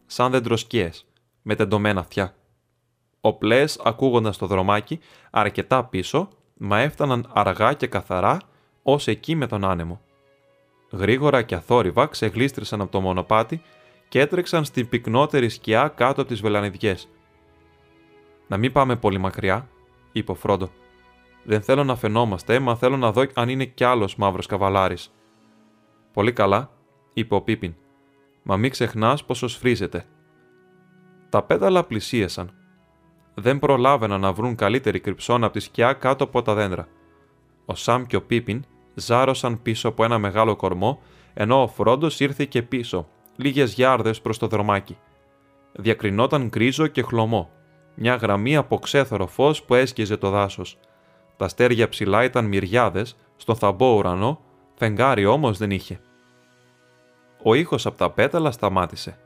[0.06, 1.06] σαν δεντροσκίες,
[1.42, 2.34] με τεντωμένα αυτιά.
[3.20, 8.38] Ο πλές ακούγοντας το δρομάκι, αρκετά πίσω, μα έφταναν αργά και καθαρά
[8.82, 10.00] ως εκεί με τον άνεμο.
[10.90, 13.62] Γρήγορα και αθόρυβα ξεγλίστρησαν από το μονοπάτι
[14.08, 17.08] και έτρεξαν στην πυκνότερη σκιά κάτω από τις βελανιδιές.
[18.46, 19.68] «Να μην πάμε πολύ μακριά»,
[20.12, 20.70] είπε ο Φρόντο.
[21.44, 25.14] «Δεν θέλω να φαινόμαστε, μα θέλω να δω αν είναι κι άλλος μαύρος καβαλάρης».
[26.12, 26.70] «Πολύ καλά»,
[27.12, 27.74] είπε ο Πίπιν.
[28.42, 30.06] «Μα μην ξεχνάς πόσο σφρίζεται».
[31.28, 32.52] Τα πέταλα πλησίασαν.
[33.34, 36.88] Δεν προλάβαιναν να βρουν καλύτερη κρυψώνα από τη σκιά κάτω από τα δέντρα.
[37.64, 38.64] Ο Σαμ και ο Πίπιν
[38.98, 41.00] ζάρωσαν πίσω από ένα μεγάλο κορμό,
[41.34, 44.98] ενώ ο Φρόντος ήρθε και πίσω, λίγες γιάρδες προς το δρομάκι.
[45.72, 47.50] Διακρινόταν γκρίζο και χλωμό,
[47.94, 50.78] μια γραμμή από ξέθωρο φως που έσκυζε το δάσος.
[51.36, 54.40] Τα αστέρια ψηλά ήταν μυριάδες, στον θαμπό ουρανό,
[54.74, 56.00] φεγγάρι όμως δεν είχε.
[57.42, 59.18] Ο ήχος από τα πέταλα σταμάτησε.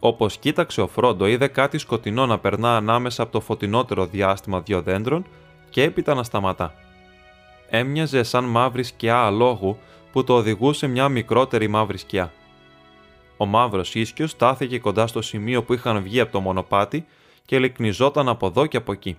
[0.00, 4.82] Όπως κοίταξε ο Φρόντο, είδε κάτι σκοτεινό να περνά ανάμεσα από το φωτεινότερο διάστημα δύο
[4.82, 5.26] δέντρων
[5.70, 6.74] και έπειτα να σταματά
[7.70, 9.78] έμοιαζε σαν μαύρη σκιά αλόγου
[10.12, 12.32] που το οδηγούσε μια μικρότερη μαύρη σκιά.
[13.36, 17.06] Ο μαύρος ίσιο στάθηκε κοντά στο σημείο που είχαν βγει από το μονοπάτι
[17.44, 19.18] και λυκνιζόταν από εδώ και από εκεί.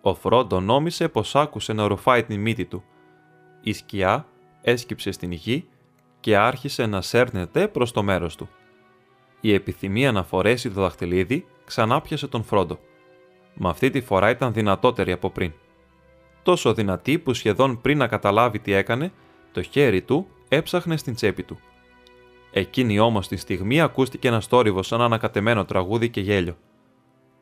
[0.00, 2.84] Ο Φρόντο νόμισε πως άκουσε να ρουφάει την μύτη του.
[3.60, 4.26] Η σκιά
[4.62, 5.68] έσκυψε στην γη
[6.20, 8.48] και άρχισε να σέρνεται προς το μέρος του.
[9.40, 12.78] Η επιθυμία να φορέσει το δαχτυλίδι ξανά πιασε τον Φρόντο.
[13.54, 15.52] Μα αυτή τη φορά ήταν δυνατότερη από πριν
[16.42, 19.12] τόσο δυνατή που σχεδόν πριν να καταλάβει τι έκανε,
[19.52, 21.58] το χέρι του έψαχνε στην τσέπη του.
[22.52, 26.56] Εκείνη όμως τη στιγμή ακούστηκε ένα τόρυβο σαν ανακατεμένο τραγούδι και γέλιο.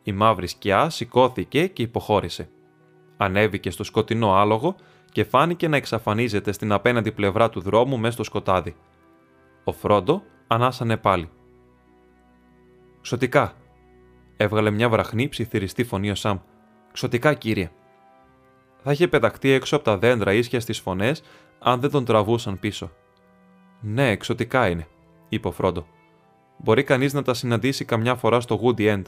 [0.03, 2.49] Η μαύρη σκιά σηκώθηκε και υποχώρησε.
[3.17, 4.77] Ανέβηκε στο σκοτεινό άλογο
[5.13, 8.77] και φάνηκε να εξαφανίζεται στην απέναντι πλευρά του δρόμου μέσα στο σκοτάδι.
[9.65, 11.31] Ο Φρόντο ανάσανε πάλι.
[13.01, 13.55] «Ξωτικά»,
[14.37, 16.39] έβγαλε μια βραχνή ψιθυριστή φωνή ο Σαμ.
[16.93, 17.71] «Ξωτικά, κύριε»
[18.83, 21.23] θα είχε πεταχτεί έξω από τα δέντρα ίσια στις φωνές
[21.59, 22.91] αν δεν τον τραβούσαν πίσω.
[23.81, 24.87] Ναι, εξωτικά είναι,
[25.29, 25.87] είπε ο Φρόντο.
[26.57, 29.03] Μπορεί κανείς να τα συναντήσει καμιά φορά στο Woody End.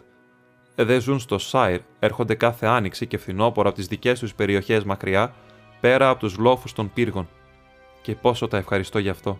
[0.75, 5.35] Δεν ζουν στο Σάιρ, έρχονται κάθε άνοιξη και φθινόπωρο από τις δικές τους περιοχές μακριά,
[5.81, 7.29] πέρα από τους λόφους των πύργων.
[8.03, 9.39] Και πόσο τα ευχαριστώ γι' αυτό.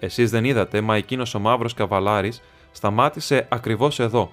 [0.00, 4.32] Εσείς δεν είδατε, μα εκείνος ο μαύρος καβαλάρης σταμάτησε ακριβώς εδώ,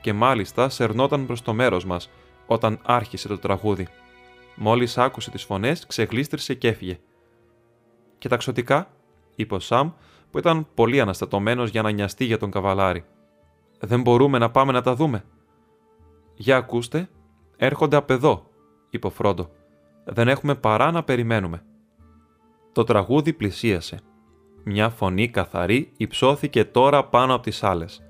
[0.00, 2.10] και μάλιστα σερνόταν προς το μέρος μας,
[2.46, 3.88] όταν άρχισε το τραγούδι.
[4.56, 6.98] Μόλις άκουσε τις φωνές, ξεγλίστρησε και έφυγε.
[8.18, 8.90] Και τα ξωτικά,
[9.34, 9.90] είπε ο Σαμ,
[10.30, 13.04] που ήταν πολύ αναστατωμένος για να νοιαστεί για τον καβαλάρη.
[13.80, 15.24] Δεν μπορούμε να πάμε να τα δούμε.
[16.34, 17.08] Για ακούστε,
[17.56, 18.50] έρχονται απ' εδώ,
[18.90, 19.50] είπε ο Φρόντο.
[20.04, 21.62] Δεν έχουμε παρά να περιμένουμε.
[22.72, 24.00] Το τραγούδι πλησίασε.
[24.64, 28.02] Μια φωνή καθαρή υψώθηκε τώρα πάνω από τις άλλες.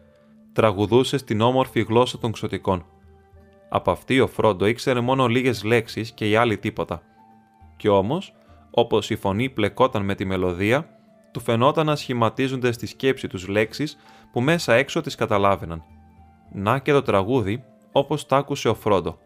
[0.52, 2.84] Τραγουδούσε στην όμορφη γλώσσα των ξωτικών.
[3.68, 7.02] Από αυτή ο Φρόντο ήξερε μόνο λίγες λέξεις και οι άλλοι τίποτα.
[7.76, 8.34] Κι όμως,
[8.70, 10.88] όπως η φωνή πλεκόταν με τη μελωδία,
[11.32, 13.96] του φαινόταν να σχηματίζονται στη σκέψη τους λέξεις
[14.32, 15.82] που μέσα έξω τις καταλάβαιναν.
[16.52, 19.18] Να και το τραγούδι, όπως τ' άκουσε ο Φρόντο.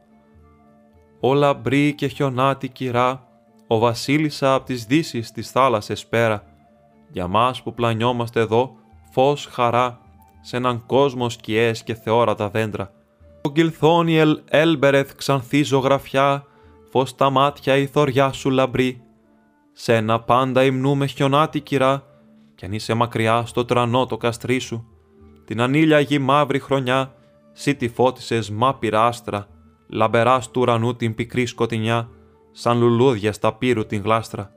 [1.20, 3.26] «Όλα μπρί και χιονάτη κυρά,
[3.66, 6.45] ο βασίλισσα απ' τις δύσεις της θάλασσες πέρα,
[7.12, 8.74] για μας που πλανιόμαστε εδώ,
[9.11, 10.01] φως χαρά,
[10.41, 12.93] σε έναν κόσμο σκιές και θεόρατα δέντρα.
[13.43, 16.45] Ο Γκυλθόνιελ έλμπερεθ ξανθή ζωγραφιά,
[16.91, 19.03] φως τα μάτια η θωριά σου λαμπρή.
[19.72, 22.05] Σένα πάντα υμνούμε χιονάτη κυρά,
[22.55, 24.86] κι αν είσαι μακριά στο τρανό το καστρί σου.
[25.45, 27.14] Την ανήλια γη μαύρη χρονιά,
[27.53, 29.47] σύ τη φώτισες μάπηρα άστρα,
[29.88, 32.09] λαμπεράς του ουρανού την πικρή σκοτεινιά,
[32.51, 34.51] σαν λουλούδια στα πύρου την γλάστρα.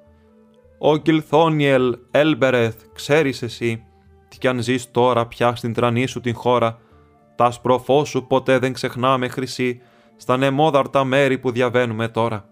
[0.79, 3.83] Ο Γκυλθόνιελ, Έλμπερεθ, ξέρεις εσύ,
[4.27, 6.79] τι κι αν ζεις τώρα πια στην τρανή σου την χώρα,
[7.35, 9.81] τα σπροφό σου ποτέ δεν ξεχνάμε χρυσή,
[10.15, 12.45] στα νεμόδαρτα μέρη που διαβαίνουμε τώρα.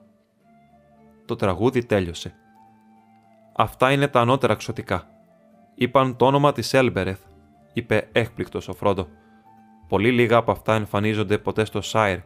[1.26, 2.36] Το τραγούδι τέλειωσε.
[3.56, 5.08] Αυτά είναι τα ανώτερα ξωτικά.
[5.76, 7.20] Είπαν το όνομα της Έλμπερεθ,
[7.74, 9.08] είπε έκπληκτος ο Φρόντο.
[9.88, 12.20] Πολύ λίγα από αυτά εμφανίζονται ποτέ στο Σάιρ.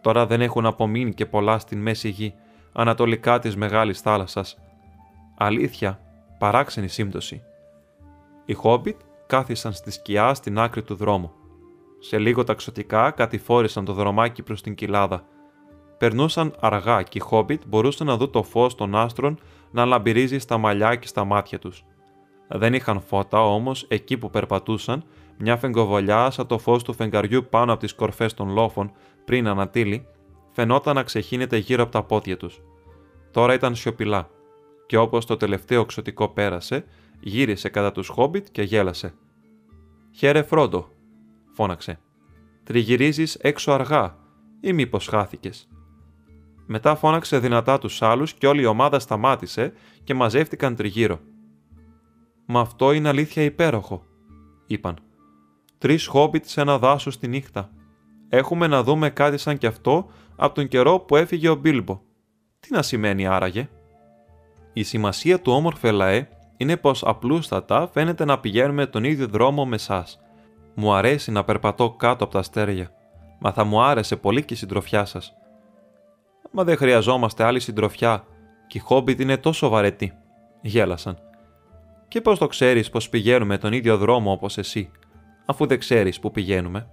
[0.00, 2.34] Τώρα δεν έχουν απομείνει και πολλά στην μέση γη,
[2.72, 4.58] ανατολικά της μεγάλης θάλασσας.
[5.38, 6.00] Αλήθεια,
[6.38, 7.42] παράξενη σύμπτωση.
[8.44, 11.32] Οι Χόμπιτ κάθισαν στη σκιά στην άκρη του δρόμου.
[12.06, 15.24] Σε λίγο ταξωτικά κατηφόρησαν το δρομάκι προς την κοιλάδα.
[15.98, 19.38] Περνούσαν αργά και οι Χόμπιτ μπορούσαν να δουν το φως των άστρων
[19.70, 21.84] να λαμπυρίζει στα μαλλιά και στα μάτια τους.
[22.48, 25.04] Δεν είχαν φώτα όμως εκεί που περπατούσαν,
[25.38, 28.92] μια φεγγοβολιά σαν το φως του φεγγαριού πάνω από τις κορφές των λόφων
[29.24, 30.06] πριν ανατύλει,
[30.50, 32.60] φαινόταν να ξεχύνεται γύρω από τα πόδια τους.
[33.30, 34.28] Τώρα ήταν σιωπηλά
[34.86, 36.84] και όπως το τελευταίο ξωτικό πέρασε,
[37.20, 39.14] γύρισε κατά τους Χόμπιτ και γέλασε.
[40.16, 40.93] «Χαίρε Φρόντο»,
[41.54, 41.98] φώναξε.
[42.64, 44.16] «Τριγυρίζεις έξω αργά
[44.60, 45.68] ή μήπως χάθηκες».
[46.66, 49.72] Μετά φώναξε δυνατά τους άλλους και όλη η ομάδα σταμάτησε
[50.04, 51.20] και μαζεύτηκαν τριγύρω.
[52.46, 54.04] «Μα αυτό είναι αλήθεια υπέροχο»,
[54.66, 54.98] είπαν.
[55.78, 57.70] «Τρεις Χόμπιτ σε ένα δάσος τη νύχτα.
[58.28, 62.00] Έχουμε να δούμε κάτι σαν κι αυτό από τον καιρό που έφυγε ο Μπίλμπο.
[62.60, 63.68] Τι να σημαίνει άραγε»
[64.76, 69.74] η σημασία του όμορφε λαέ είναι πως απλούστατα φαίνεται να πηγαίνουμε τον ίδιο δρόμο με
[69.74, 70.06] εσά.
[70.74, 72.90] Μου αρέσει να περπατώ κάτω από τα αστέρια,
[73.38, 75.34] μα θα μου άρεσε πολύ και η συντροφιά σας.
[76.50, 78.24] Μα δεν χρειαζόμαστε άλλη συντροφιά,
[78.66, 80.12] και η Χόμπιτ είναι τόσο βαρετή.
[80.60, 81.18] Γέλασαν.
[82.08, 84.90] Και πώς το ξέρεις πως πηγαίνουμε τον ίδιο δρόμο όπως εσύ,
[85.46, 86.88] αφού δεν ξέρεις που πηγαίνουμε;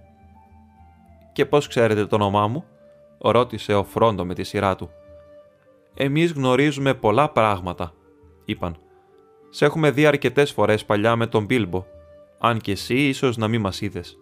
[1.32, 2.64] Και πώς ξέρετε το όνομά μου,
[3.18, 4.90] ρώτησε ο Φρόντο με τη σειρά του.
[5.94, 7.92] Εμείς γνωρίζουμε πολλά πράγματα,
[8.44, 8.76] είπαν.
[9.50, 11.84] Σε έχουμε δει αρκετές φορές παλιά με τον Μπίλμπο,
[12.44, 14.18] αν και εσύ ίσως να μην μας είδες.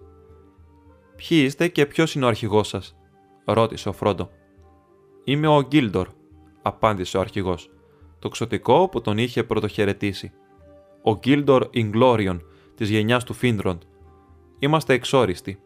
[1.16, 2.96] Ποιοι είστε και ποιος είναι ο αρχηγός σας,
[3.44, 4.30] ρώτησε ο Φρόντο.
[5.24, 6.08] Είμαι ο Γκίλντορ,
[6.62, 7.70] απάντησε ο αρχηγός,
[8.18, 10.32] το ξωτικό που τον είχε πρωτοχαιρετήσει.
[11.02, 12.42] Ο Γκίλντορ Ιγκλόριον,
[12.74, 13.82] της γενιάς του Φίνδροντ.
[14.58, 15.60] Είμαστε εξόριστοι.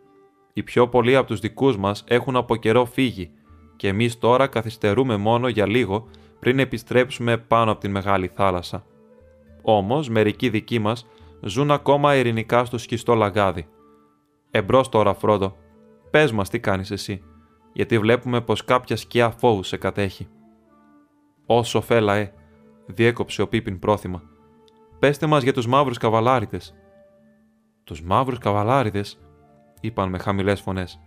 [0.53, 3.31] Οι πιο πολλοί από τους δικούς μας έχουν από καιρό φύγει
[3.77, 6.09] και εμείς τώρα καθυστερούμε μόνο για λίγο
[6.41, 8.87] πριν επιστρέψουμε πάνω από την μεγάλη θάλασσα.
[9.63, 11.07] Όμως μερικοί δικοί μας
[11.47, 13.68] ζουν ακόμα ειρηνικά στο σχιστό λαγάδι.
[14.51, 15.57] Εμπρός τώρα, Φρόντο,
[16.11, 17.22] πες μας τι κάνεις εσύ,
[17.72, 20.28] γιατί βλέπουμε πως κάποια σκιά φόβου σε κατέχει.
[21.47, 22.32] Όσο φέλα, ε,
[22.86, 24.22] διέκοψε ο Πίπιν πρόθυμα.
[24.99, 26.74] Πέστε μας για τους μαύρους καβαλάριδες.
[27.84, 29.20] Τους μαύρους καβαλάριδες,
[29.80, 31.01] είπαν με χαμηλές φωνές.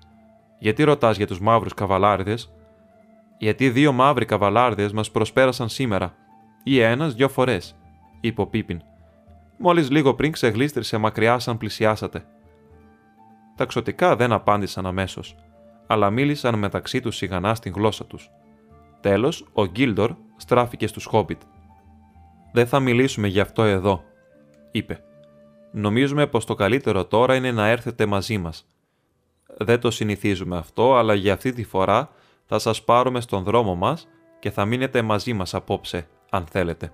[0.60, 2.54] Γιατί ρωτάς για τους μαύρους καβαλάριδες,
[3.38, 6.16] γιατί δύο μαύροι καβαλάρδε μας προσπέρασαν σήμερα,
[6.64, 7.76] ή ένας δυο φορές,
[8.20, 8.82] είπε ο Πίπιν.
[9.58, 12.26] Μόλις λίγο πριν ξεγλίστρησε μακριά σαν πλησιάσατε.
[13.56, 15.36] Τα ξωτικά δεν απάντησαν αμέσως,
[15.88, 18.30] αλλά μίλησαν μεταξύ τους σιγανά στην γλώσσα τους.
[19.02, 21.42] Τέλος, ο Γκίλντορ στράφηκε στους Χόμπιτ.
[22.52, 24.04] Δεν θα μιλήσουμε γι' αυτό εδώ,
[24.72, 25.02] είπε.
[25.72, 28.68] Νομίζουμε πως το καλύτερο τώρα είναι να έρθετε μαζί μας.
[29.58, 32.10] Δεν το συνηθίζουμε αυτό, αλλά για αυτή τη φορά
[32.46, 34.08] θα σας πάρουμε στον δρόμο μας
[34.40, 36.92] και θα μείνετε μαζί μας απόψε, αν θέλετε.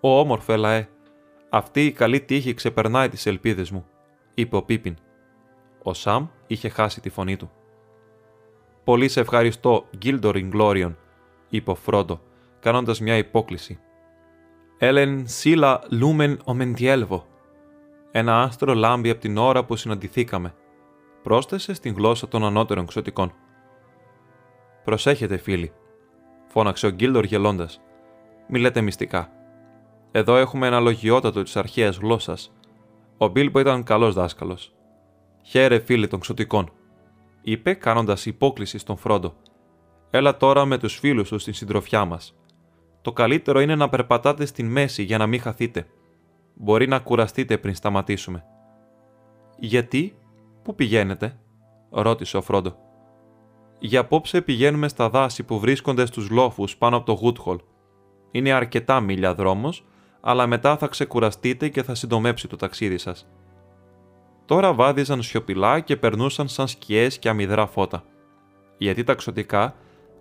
[0.00, 0.88] «Ω όμορφε λαέ,
[1.48, 3.86] αυτή η καλή τύχη ξεπερνάει τις ελπίδες μου»,
[4.34, 4.96] είπε ο Πίπιν.
[5.82, 7.50] Ο Σαμ είχε χάσει τη φωνή του.
[8.84, 10.98] «Πολύ σε ευχαριστώ, Γκίλντορ Ιγκλόριον»,
[11.48, 12.20] είπε ο Φρόντο,
[12.60, 13.78] κάνοντας μια υπόκληση.
[14.78, 17.26] «Έλεν σίλα λούμεν ομεντιέλβο».
[18.10, 20.54] Ένα άστρο λάμπει από την ώρα που συναντηθήκαμε.
[21.22, 23.32] Πρόσθεσε στην γλώσσα των ανώτερων ξωτικών.
[24.84, 25.72] Προσέχετε, φίλοι,
[26.46, 27.80] φώναξε ο Γκίλντορ γελώντας.
[28.48, 29.32] Μη λέτε μυστικά.
[30.10, 32.52] Εδώ έχουμε ένα λογιότατο της αρχαίας γλώσσας.
[33.16, 34.72] Ο Μπίλμπο ήταν καλός δάσκαλος.
[35.42, 36.70] Χαίρε, φίλε των ξωτικών,
[37.42, 39.34] είπε κάνοντας υπόκληση στον Φρόντο.
[40.10, 42.36] Έλα τώρα με τους φίλους σου στην συντροφιά μας.
[43.02, 45.86] Το καλύτερο είναι να περπατάτε στην μέση για να μην χαθείτε.
[46.54, 48.44] Μπορεί να κουραστείτε πριν σταματήσουμε.
[49.58, 50.18] Γιατί,
[50.62, 51.38] πού πηγαίνετε,
[51.90, 52.76] ρώτησε ο Φρόντο.
[53.78, 57.58] Για απόψε πηγαίνουμε στα δάση που βρίσκονται στους λόφους πάνω από το Γούτχολ.
[58.30, 59.86] Είναι αρκετά μίλια δρόμος,
[60.20, 63.26] αλλά μετά θα ξεκουραστείτε και θα συντομέψει το ταξίδι σας.
[64.44, 68.04] Τώρα βάδιζαν σιωπηλά και περνούσαν σαν σκιές και αμυδρά φώτα.
[68.78, 69.74] Γιατί τα ξωτικά,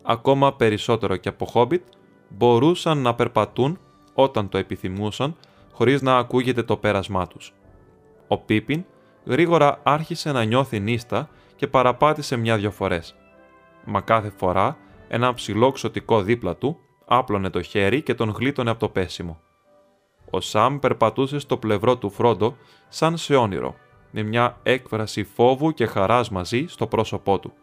[0.04, 1.84] ακόμα περισσότερο και από χόμπιτ,
[2.30, 3.80] μπορούσαν να περπατούν
[4.14, 5.36] όταν το επιθυμούσαν,
[5.72, 7.54] χωρίς να ακούγεται το πέρασμά τους.
[8.28, 8.86] Ο Πίπιν
[9.26, 13.16] γρήγορα άρχισε να νιώθει νύστα και παραπάτησε μια-δυο φορές.
[13.86, 14.78] Μα κάθε φορά
[15.08, 19.40] ένα ψηλό ξωτικό δίπλα του άπλωνε το χέρι και τον γλίτωνε από το πέσιμο.
[20.30, 22.58] Ο Σαμ περπατούσε στο πλευρό του Φρόντο
[22.88, 23.76] σαν σε όνειρο,
[24.12, 27.54] με μια έκφραση φόβου και χαράς μαζί στο πρόσωπό του.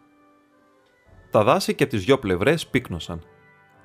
[1.31, 3.21] Τα δάση και τις δυο πλευρές πύκνωσαν.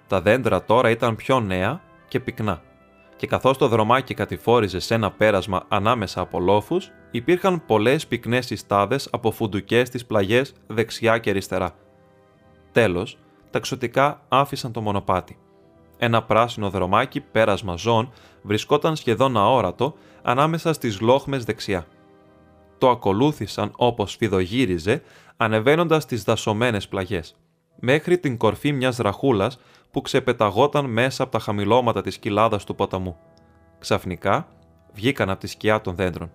[0.06, 2.62] Τα δέντρα τώρα ήταν πιο νέα και πυκνά
[3.20, 9.08] και καθώς το δρομάκι κατηφόριζε σε ένα πέρασμα ανάμεσα από λόφους, υπήρχαν πολλές πυκνές συστάδες
[9.10, 11.74] από φουντουκές στις πλαγιές δεξιά και αριστερά.
[12.72, 13.18] Τέλος,
[13.50, 15.38] τα ξωτικά άφησαν το μονοπάτι.
[16.02, 21.86] Ένα πράσινο δρομάκι πέρασμα ζών βρισκόταν σχεδόν αόρατο ανάμεσα στις λόχμες δεξιά.
[22.78, 25.02] Το ακολούθησαν όπως φιδογύριζε,
[25.36, 27.36] ανεβαίνοντας τις δασωμένες πλαγιές,
[27.80, 29.58] μέχρι την κορφή μιας ραχούλας
[29.90, 33.16] που ξεπεταγόταν μέσα από τα χαμηλώματα της κοιλάδας του ποταμού.
[33.78, 34.48] Ξαφνικά
[34.92, 36.30] βγήκαν από τη σκιά των δέντρων.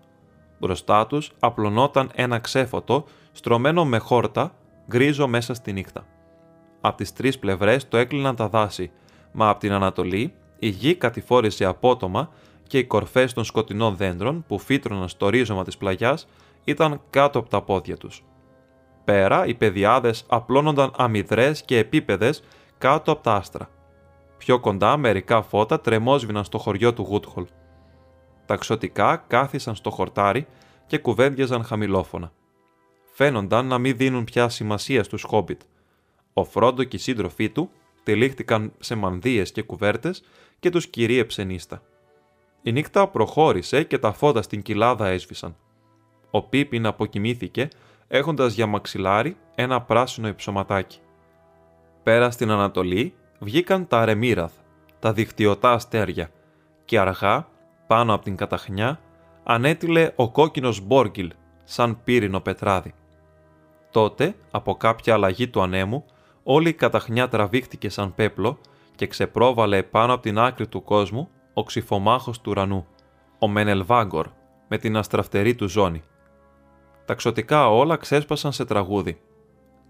[0.60, 4.56] Μπροστά τους απλωνόταν ένα ξέφωτο στρωμένο με χόρτα
[4.88, 6.06] γκρίζο μέσα στη νύχτα.
[6.82, 8.92] Από τις τρεις πλευρές το έκλειναν τα δάση,
[9.36, 12.30] μα από την Ανατολή η γη κατηφόρησε απότομα
[12.68, 16.28] και οι κορφές των σκοτεινών δέντρων που φύτρωναν στο ρίζωμα της πλαγιάς
[16.64, 18.24] ήταν κάτω από τα πόδια τους.
[19.04, 22.44] Πέρα οι πεδιάδες απλώνονταν αμυδρές και επίπεδες
[22.78, 23.70] κάτω από τα άστρα.
[24.38, 27.46] Πιο κοντά μερικά φώτα τρεμόσβηναν στο χωριό του Γούτχολ.
[28.46, 30.48] Τα ξωτικά κάθισαν στο χορτάρι
[30.88, 32.32] και κουβέντιαζαν χαμηλόφωνα.
[33.14, 35.62] Φαίνονταν να μην δίνουν πια σημασία στους χόμπιτ.
[36.34, 37.70] Ο Φρόντο και οι σύντροφοί του
[38.06, 40.24] τυλίχτηκαν σε μανδύες και κουβέρτες
[40.60, 41.82] και τους κυρίεψε νύστα.
[42.62, 45.56] Η νύχτα προχώρησε και τα φώτα στην κοιλάδα έσβησαν.
[46.30, 47.68] Ο Πίπιν αποκοιμήθηκε
[48.08, 51.00] έχοντας για μαξιλάρι ένα πράσινο υψωματάκι.
[52.04, 54.54] Πέρα στην Ανατολή βγήκαν τα Ρεμίραθ,
[55.00, 56.30] τα δικτυωτά αστέρια,
[56.86, 57.48] και αργά,
[57.88, 59.00] πάνω από την καταχνιά,
[59.44, 61.32] ανέτειλε ο κόκκινος Μπόργκιλ,
[61.64, 62.94] σαν πύρινο πετράδι.
[63.92, 66.06] Τότε, από κάποια αλλαγή του ανέμου,
[66.48, 68.58] όλη η καταχνιά τραβήχτηκε σαν πέπλο
[68.96, 72.88] και ξεπρόβαλε πάνω από την άκρη του κόσμου ο ξυφομάχος του ουρανού,
[73.40, 74.28] ο Μενελβάγκορ,
[74.68, 76.04] με την αστραφτερή του ζώνη.
[77.06, 79.22] Τα ξωτικά όλα ξέσπασαν σε τραγούδι.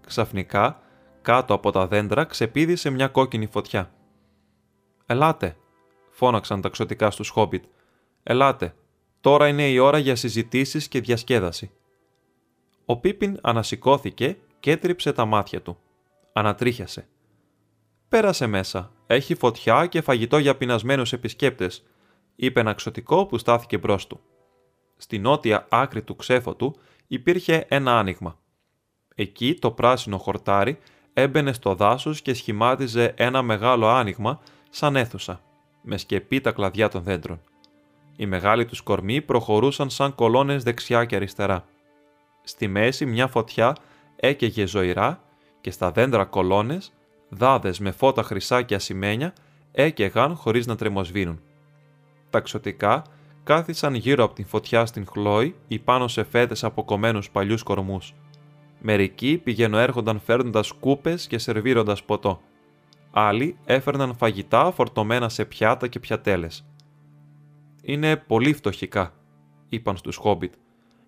[0.06, 0.80] Ξαφνικά,
[1.22, 3.90] κάτω από τα δέντρα ξεπίδησε μια κόκκινη φωτιά.
[5.06, 5.56] «Ελάτε»,
[6.10, 7.64] φώναξαν τα ξωτικά στους Χόμπιτ.
[8.22, 8.74] «Ελάτε,
[9.20, 11.70] τώρα είναι η ώρα για συζητήσεις και διασκέδαση».
[12.84, 15.78] Ο Πίπιν ανασηκώθηκε και έτριψε τα μάτια του.
[16.38, 17.08] Ανατρίχιασε.
[18.08, 18.92] «Πέρασε μέσα.
[19.06, 21.86] Έχει φωτιά και φαγητό για πεινασμένους επισκέπτες»,
[22.36, 24.20] είπε ένα ξωτικό που στάθηκε μπρος του.
[24.96, 26.76] Στη νότια άκρη του ξέφωτου
[27.06, 28.38] υπήρχε ένα άνοιγμα.
[29.14, 30.78] Εκεί το πράσινο χορτάρι
[31.12, 35.40] έμπαινε στο δάσος και σχημάτιζε ένα μεγάλο άνοιγμα σαν αίθουσα,
[35.82, 37.40] με σκεπή τα κλαδιά των δέντρων.
[38.16, 41.64] Οι μεγάλοι τους κορμοί προχωρούσαν σαν κολόνες δεξιά και αριστερά.
[42.42, 43.76] Στη μέση μια φωτιά
[44.16, 45.20] έκαιγε ζωηρά
[45.66, 46.92] και στα δέντρα κολόνες,
[47.28, 49.32] δάδες με φώτα χρυσά και ασημένια,
[49.72, 51.40] έκαιγαν χωρίς να τρεμοσβήνουν.
[52.30, 53.02] Τα ξωτικά
[53.44, 58.14] κάθισαν γύρω από την φωτιά στην χλόη ή πάνω σε φέτες από κομμένους παλιούς κορμούς.
[58.80, 62.40] Μερικοί πηγαινοέρχονταν φέρνοντας κούπες και σερβίροντας ποτό.
[63.10, 66.66] Άλλοι έφερναν φαγητά φορτωμένα σε πιάτα και πιατέλες.
[67.82, 69.14] Είναι πολύ φτωχικά,
[69.68, 70.54] είπαν στους Χόμπιτ,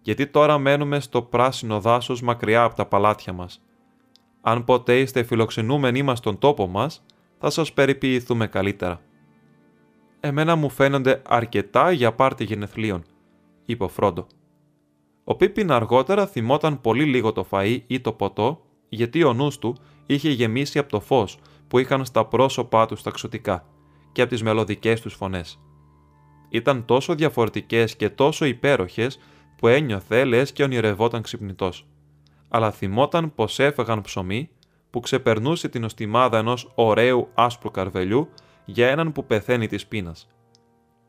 [0.02, 3.62] γιατί τώρα μένουμε στο πράσινο δάσος μακριά από τα παλάτια μας.
[4.48, 7.04] Αν ποτέ είστε φιλοξενούμενοι μας στον τόπο μας,
[7.38, 9.00] θα σας περιποιηθούμε καλύτερα.
[10.20, 13.04] Εμένα μου φαίνονται αρκετά για πάρτι γενεθλίων,
[13.64, 14.26] είπε ο Φρόντο.
[15.24, 19.76] Ο Πίπιν αργότερα θυμόταν πολύ λίγο το φαΐ ή το ποτό, γιατί ο νους του
[20.06, 21.38] είχε γεμίσει από το φως
[21.68, 23.66] που είχαν στα πρόσωπά του τα ξωτικά
[24.12, 25.60] και από τις μελωδικές τους φωνές.
[26.48, 29.18] Ήταν τόσο διαφορετικές και τόσο υπέροχες
[29.56, 31.86] που ένιωθε λες και ονειρευόταν ξυπνητός.
[32.48, 34.50] Αλλά θυμόταν πως έφεγαν ψωμί
[34.90, 38.28] που ξεπερνούσε την οστιμάδα ενός ωραίου άσπρου καρβελιού
[38.64, 40.28] για έναν που πεθαίνει της πείνας.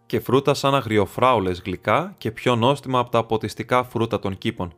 [0.05, 4.73] και φρούτα σαν αγριοφράουλες γλυκά και πιο νόστιμα από τα ποτιστικά φρούτα των κήπων.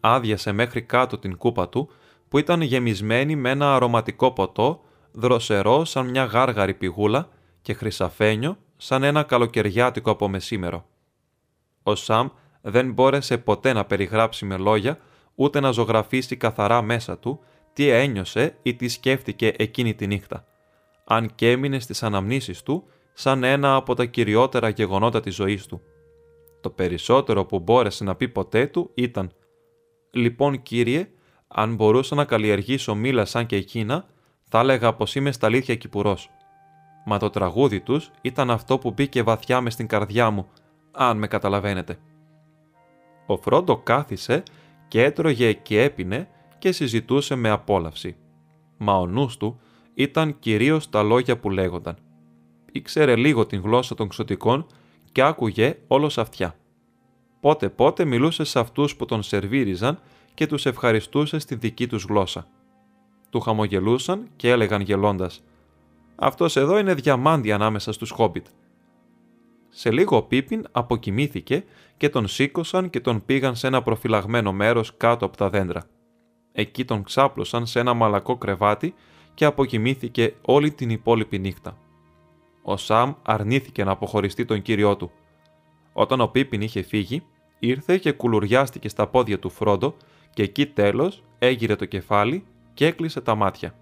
[0.00, 1.88] Άδειασε μέχρι κάτω την κούπα του,
[2.28, 4.80] που ήταν γεμισμένη με ένα αρωματικό ποτό,
[5.12, 7.28] δροσερό σαν μια γάργαρη πηγούλα
[7.62, 10.86] και χρυσαφένιο σαν ένα καλοκαιριάτικο απομεσήμερο.
[11.82, 12.28] Ο Σαμ
[12.60, 14.98] δεν μπόρεσε ποτέ να περιγράψει με λόγια,
[15.34, 17.40] ούτε να ζωγραφίσει καθαρά μέσα του
[17.72, 20.44] τι ένιωσε ή τι σκέφτηκε εκείνη τη νύχτα,
[21.04, 25.80] αν και έμεινε στις αναμνήσεις του σαν ένα από τα κυριότερα γεγονότα της ζωής του.
[26.60, 29.32] Το περισσότερο που μπόρεσε να πει ποτέ του ήταν
[30.10, 31.08] «Λοιπόν, Κύριε,
[31.48, 34.06] αν μπορούσα να καλλιεργήσω μήλα σαν και εκείνα,
[34.42, 36.30] θα έλεγα πως είμαι στα αλήθεια κυπουρός».
[37.04, 40.46] Μα το τραγούδι τους ήταν αυτό που μπήκε βαθιά μες στην καρδιά μου,
[40.92, 41.98] αν με καταλαβαίνετε.
[43.26, 44.42] Ο Φρόντο κάθισε
[44.92, 46.28] και έτρωγε και έπινε
[46.58, 48.16] και συζητούσε με απόλαυση.
[48.76, 49.60] Μα ο νους του
[49.94, 51.96] ήταν κυρίως τα λόγια που λέγονταν.
[52.72, 54.66] Ήξερε λίγο την γλώσσα των ξωτικών
[55.12, 56.56] και άκουγε όλος αυτιά.
[57.40, 59.98] Πότε πότε μιλούσε σε αυτούς που τον σερβίριζαν
[60.34, 62.46] και τους ευχαριστούσε στη δική τους γλώσσα.
[63.30, 65.44] Του χαμογελούσαν και έλεγαν γελώντας
[66.16, 68.46] «Αυτός εδώ είναι διαμάντι ανάμεσα στους χόμπιτ».
[69.74, 71.64] Σε λίγο ο Πίπιν αποκοιμήθηκε
[71.96, 75.84] και τον σήκωσαν και τον πήγαν σε ένα προφυλαγμένο μέρος κάτω από τα δέντρα.
[76.52, 78.94] Εκεί τον ξάπλωσαν σε ένα μαλακό κρεβάτι
[79.34, 81.78] και αποκοιμήθηκε όλη την υπόλοιπη νύχτα.
[82.62, 85.10] Ο Σαμ αρνήθηκε να αποχωριστεί τον κύριό του.
[85.92, 87.22] Όταν ο Πίπιν είχε φύγει,
[87.58, 89.96] ήρθε και κουλουριάστηκε στα πόδια του Φρόντο
[90.30, 92.44] και εκεί τέλος έγειρε το κεφάλι
[92.74, 93.74] και έκλεισε τα μάτια.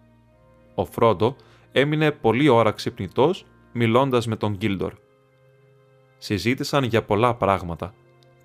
[0.75, 1.37] Ο Φρόντο
[1.73, 4.93] έμεινε πολλή ώρα ξυπνητός μιλώντας με τον Γκίλντορ.
[6.23, 7.95] Συζήτησαν για πολλά πράγματα,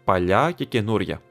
[0.04, 1.22] παλιά και καινούρια,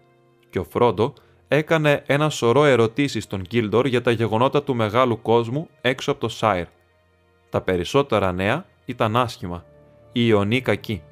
[0.51, 1.12] και ο Φρόντο
[1.49, 6.28] έκανε ένα σωρό ερωτήσεις στον Γκίλντορ για τα γεγονότα του μεγάλου κόσμου έξω από το
[6.28, 6.66] Σάιρ.
[7.49, 9.64] Τα περισσότερα νέα ήταν άσχημα,
[10.12, 11.03] η ιονή κακή,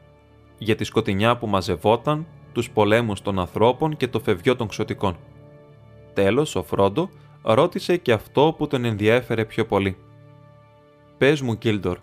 [0.59, 5.17] για τη σκοτεινιά που μαζευόταν, τους πολέμους των ανθρώπων και το φευγιό των ξωτικών.
[6.13, 7.09] Τέλος, ο Φρόντο
[7.43, 9.97] ρώτησε και αυτό που τον ενδιέφερε πιο πολύ.
[11.19, 11.99] «Πες μου, Γκίλντορ,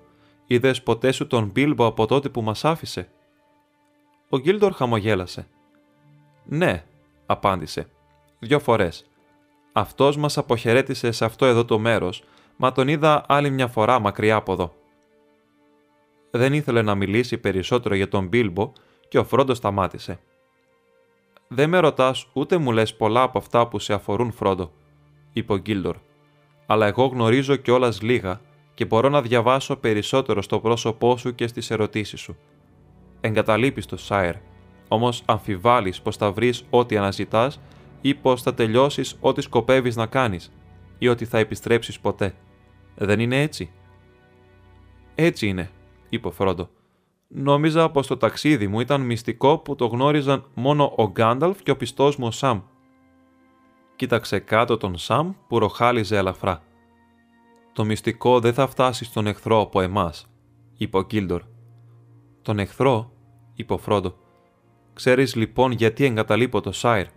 [0.48, 3.10] είδες ποτέ σου τον Μπίλμπο από τότε που μας άφησε»
[4.32, 5.48] Ο Γκίλντορ χαμογέλασε.
[6.46, 6.84] «Ναι»,
[7.26, 7.90] απάντησε.
[8.40, 9.10] «Δυο φορές.
[9.72, 12.24] Αυτός μας αποχαιρέτησε σε αυτό εδώ το μέρος,
[12.58, 14.74] μα τον είδα άλλη μια φορά μακριά από εδώ».
[16.32, 18.72] Δεν ήθελε να μιλήσει περισσότερο για τον Μπίλμπο
[19.08, 20.20] και ο Φρόντος σταμάτησε.
[21.48, 24.72] «Δεν με ρωτάς ούτε μου λες πολλά από αυτά που σε αφορούν, Φρόντο»,
[25.34, 25.96] είπε ο Γκίλντορ.
[26.66, 28.42] «Αλλά εγώ γνωρίζω κιόλας λίγα
[28.74, 32.38] και μπορώ να διαβάσω περισσότερο στο πρόσωπό σου και στις ερωτήσεις σου
[33.22, 34.36] εγκαταλείπεις το Σάιρ,
[34.88, 37.60] όμως αμφιβάλλεις πως θα βρεις ό,τι αναζητάς
[38.02, 40.52] ή πως θα τελειώσεις ό,τι σκοπεύεις να κάνεις
[40.98, 42.34] ή ότι θα επιστρέψεις ποτέ.
[42.96, 43.72] Δεν είναι έτσι;
[45.16, 45.70] Έτσι είναι,
[46.10, 46.70] είπε ο Φρόντο.
[47.28, 51.78] Νόμιζα πως το ταξίδι μου ήταν μυστικό που το γνώριζαν μόνο ο Γκάνταλφ και ο
[51.78, 52.62] πιστός μου ο Σαμ.
[53.96, 56.64] Κοίταξε κάτω τον Σαμ που ροχάλιζε ελαφρά.
[57.74, 60.28] Το μυστικό δεν θα φτάσει στον εχθρό από εμάς,
[60.78, 61.42] είπε ο Κίλντορ.
[62.50, 63.12] Τον εχθρό,
[63.54, 64.16] είπε ο Φρόντο.
[64.94, 67.08] Ξέρεις λοιπόν γιατί εγκαταλείπω το Σάιρ.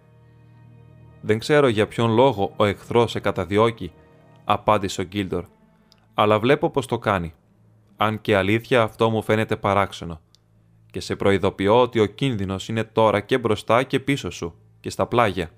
[1.21, 3.93] Δεν ξέρω για ποιον λόγο ο εχθρός σε καταδιώκει,
[4.45, 5.45] απάντησε ο Γκίλντορ.
[6.15, 7.35] Αλλά βλέπω πως το κάνει.
[7.97, 10.21] Αν και αλήθεια αυτό μου φαίνεται παράξενο.
[10.91, 15.07] Και σε προειδοποιώ ότι ο κίνδυνος είναι τώρα και μπροστά και πίσω σου, και στα
[15.07, 15.51] πλάγια.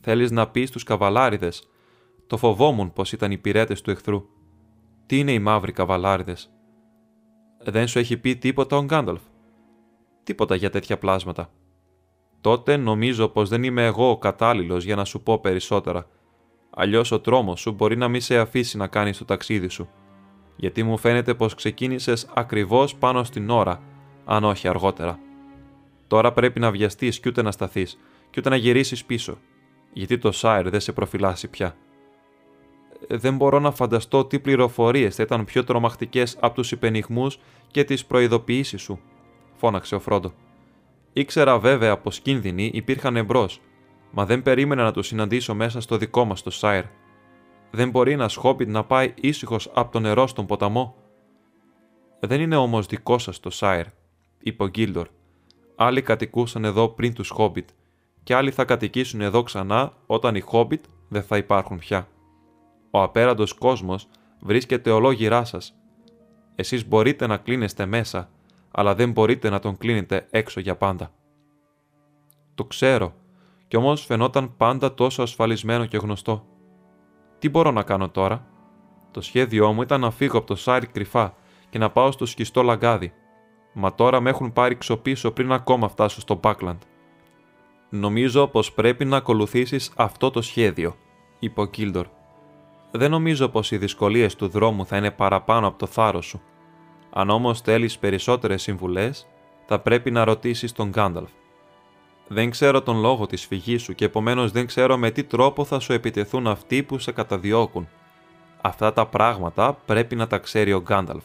[0.00, 1.68] Θέλεις να πεις στους καβαλάριδες.
[2.26, 4.26] Το φοβόμουν πως ήταν οι πυρέτες του εχθρού.
[5.06, 6.50] Τι είναι οι μαύροι καβαλάριδες
[7.70, 9.20] δεν σου έχει πει τίποτα ο Γκάνταλφ.
[10.22, 11.50] Τίποτα για τέτοια πλάσματα.
[12.40, 16.06] Τότε νομίζω πως δεν είμαι εγώ ο κατάλληλος για να σου πω περισσότερα.
[16.70, 19.88] Αλλιώς ο τρόμος σου μπορεί να μην σε αφήσει να κάνεις το ταξίδι σου.
[20.56, 23.82] Γιατί μου φαίνεται πως ξεκίνησες ακριβώς πάνω στην ώρα,
[24.24, 25.18] αν όχι αργότερα.
[26.06, 27.98] Τώρα πρέπει να βιαστείς και ούτε να σταθείς,
[28.30, 29.38] και ούτε να γυρίσεις πίσω.
[29.92, 31.76] Γιατί το Σάιρ δεν σε προφυλάσσει πια
[33.08, 37.30] δεν μπορώ να φανταστώ τι πληροφορίες θα ήταν πιο τρομακτικές από τους υπενιχμού
[37.70, 39.00] και τις προειδοποιήσεις σου,
[39.54, 40.32] φώναξε ο Φρόντο.
[41.12, 43.60] Ήξερα βέβαια πως κίνδυνοι υπήρχαν εμπρός,
[44.10, 46.84] μα δεν περίμενα να τους συναντήσω μέσα στο δικό μας το Σάιρ.
[47.70, 50.94] Δεν μπορεί ένας Χόμπιτ να πάει ήσυχος από το νερό στον ποταμό.
[52.20, 53.86] Δεν είναι όμως δικό σας το Σάιρ,
[54.38, 55.08] είπε ο Γκίλντορ.
[55.76, 57.68] Άλλοι κατοικούσαν εδώ πριν τους Χόμπιτ,
[58.22, 62.08] και άλλοι θα κατοικήσουν εδώ ξανά όταν οι Χόμπιτ δεν θα υπάρχουν πια.
[62.96, 64.08] Ο απέραντος κόσμος
[64.40, 65.74] βρίσκεται ολόγυρά σας.
[66.54, 68.30] Εσείς μπορείτε να κλείνεστε μέσα,
[68.70, 71.10] αλλά δεν μπορείτε να τον κλείνετε έξω για πάντα.
[72.54, 73.14] Το ξέρω,
[73.68, 76.46] κι όμως φαινόταν πάντα τόσο ασφαλισμένο και γνωστό.
[77.38, 78.46] Τι μπορώ να κάνω τώρα;
[79.10, 81.34] Το σχέδιό μου ήταν να φύγω από το Σάρι κρυφά
[81.68, 83.12] και να πάω στο σκιστό λαγκάδι.
[83.72, 86.80] μα τώρα με έχουν πάρει ξοπίσω πριν ακόμα φτάσω στο Μπάκλαντ.
[87.90, 90.96] Νομίζω πως πρέπει να ακολουθήσεις αυτό το σχέδιο,
[91.38, 92.15] είπε ο Κίλντορ.
[92.96, 96.42] Δεν νομίζω πως οι δυσκολίες του δρόμου θα είναι παραπάνω από το θάρρος σου.
[97.10, 99.26] Αν όμως θέλεις περισσότερες συμβουλές,
[99.66, 101.30] θα πρέπει να ρωτήσεις τον Γκάνταλφ.
[102.28, 105.78] Δεν ξέρω τον λόγο της φυγής σου και επομένως δεν ξέρω με τι τρόπο θα
[105.78, 107.88] σου επιτεθούν αυτοί που σε καταδιώκουν.
[108.60, 111.24] Αυτά τα πράγματα πρέπει να τα ξέρει ο Γκάνταλφ.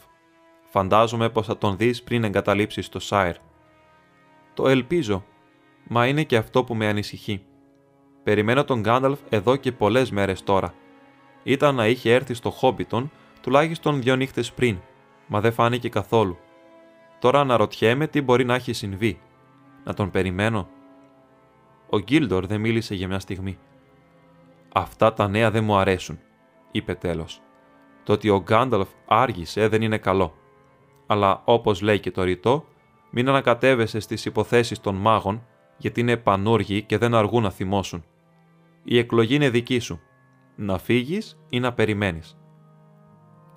[0.69, 3.35] Φαντάζομαι πως θα τον δεις πριν εγκαταλείψεις το Σάιρ.
[4.53, 5.23] Το ελπίζω,
[5.87, 7.41] μα είναι και αυτό που με ανησυχεί.
[8.23, 10.73] Περιμένω τον Γκάνταλφ εδώ και πολλές μέρες τώρα.
[11.43, 13.11] Ήταν να είχε έρθει στο Χόμπιτον
[13.41, 14.79] τουλάχιστον δύο νύχτες πριν,
[15.27, 16.37] μα δεν φάνηκε καθόλου.
[17.19, 19.19] Τώρα αναρωτιέμαι τι μπορεί να έχει συμβεί.
[19.83, 20.69] Να τον περιμένω.
[21.89, 23.57] Ο Γκίλντορ δεν μίλησε για μια στιγμή.
[24.73, 26.19] Αυτά τα νέα δεν μου αρέσουν,
[26.71, 27.41] είπε τέλος.
[28.03, 30.33] Το ότι ο Γκάνταλφ άργησε δεν είναι καλό.
[31.07, 32.65] Αλλά όπως λέει και το ρητό,
[33.09, 35.45] μην ανακατεύεσαι στις υποθέσεις των μάγων,
[35.77, 38.03] γιατί είναι πανούργοι και δεν αργούν να θυμώσουν.
[38.83, 40.01] Η εκλογή είναι δική σου.
[40.63, 42.37] Να φύγεις ή να περιμένεις.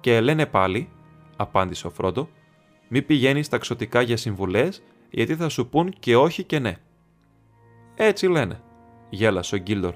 [0.00, 0.88] Και λένε πάλι,
[1.36, 2.28] απάντησε ο Φρόντο,
[2.88, 6.76] μη πηγαίνεις ταξωτικά για συμβουλές, γιατί θα σου πούν και όχι και ναι.
[7.94, 8.60] Έτσι λένε,
[9.10, 9.94] γέλασε ο Γκίλντορ.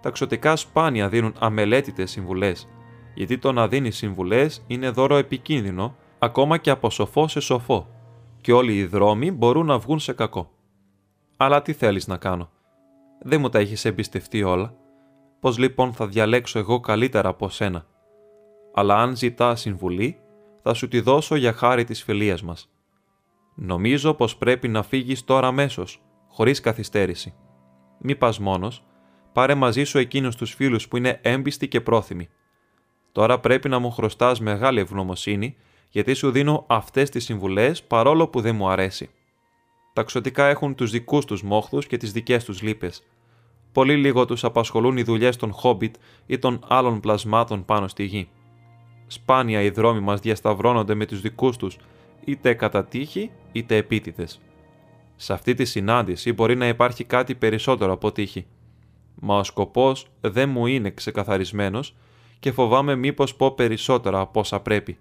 [0.00, 2.68] Τα ξωτικά σπάνια δίνουν αμελέτητες συμβουλές,
[3.14, 7.88] γιατί το να δίνεις συμβουλές είναι δώρο επικίνδυνο, ακόμα και από σοφό σε σοφό,
[8.40, 10.50] και όλοι οι δρόμοι μπορούν να βγουν σε κακό.
[11.36, 12.50] Αλλά τι θέλεις να κάνω;
[13.22, 14.74] Δεν μου τα έχεις εμπιστευτεί όλα.
[15.40, 17.86] Πώς λοιπόν θα διαλέξω εγώ καλύτερα από σένα.
[18.74, 20.18] Αλλά αν ζητά συμβουλή,
[20.62, 22.70] θα σου τη δώσω για χάρη της φιλίας μας.
[23.54, 27.34] Νομίζω πως πρέπει να φύγεις τώρα αμέσως, χωρίς καθυστέρηση.
[27.98, 28.84] Μη πας μόνος,
[29.32, 32.28] πάρε μαζί σου εκείνους τους φίλους που είναι έμπιστοι και πρόθυμοι.
[33.12, 35.56] Τώρα πρέπει να μου χρωστάς μεγάλη ευγνωμοσύνη,
[35.88, 39.10] γιατί σου δίνω αυτές τις συμβουλές παρόλο που δεν μου αρέσει.
[39.92, 43.02] Τα ξωτικά έχουν τους δικούς τους μόχθους και τις δικές τους λύπες.
[43.78, 45.94] Πολύ λίγο τους απασχολούν οι δουλειές των Χόμπιτ
[46.26, 48.28] ή των άλλων πλασμάτων πάνω στη γη.
[49.06, 51.76] Σπάνια οι δρόμοι μας διασταυρώνονται με τους δικούς τους,
[52.24, 54.40] είτε κατά τύχη είτε επίτηδες.
[55.16, 58.46] Σε αυτή τη συνάντηση μπορεί να υπάρχει κάτι περισσότερο από τύχη.
[59.14, 61.96] Μα ο σκοπός δεν μου είναι ξεκαθαρισμένος
[62.38, 64.98] και φοβάμαι μήπως πω περισσότερα από όσα πρέπει.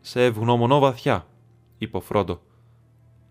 [0.00, 1.26] «Σε ευγνωμονώ βαθιά»,
[1.78, 2.40] είπε ο Φρόντο.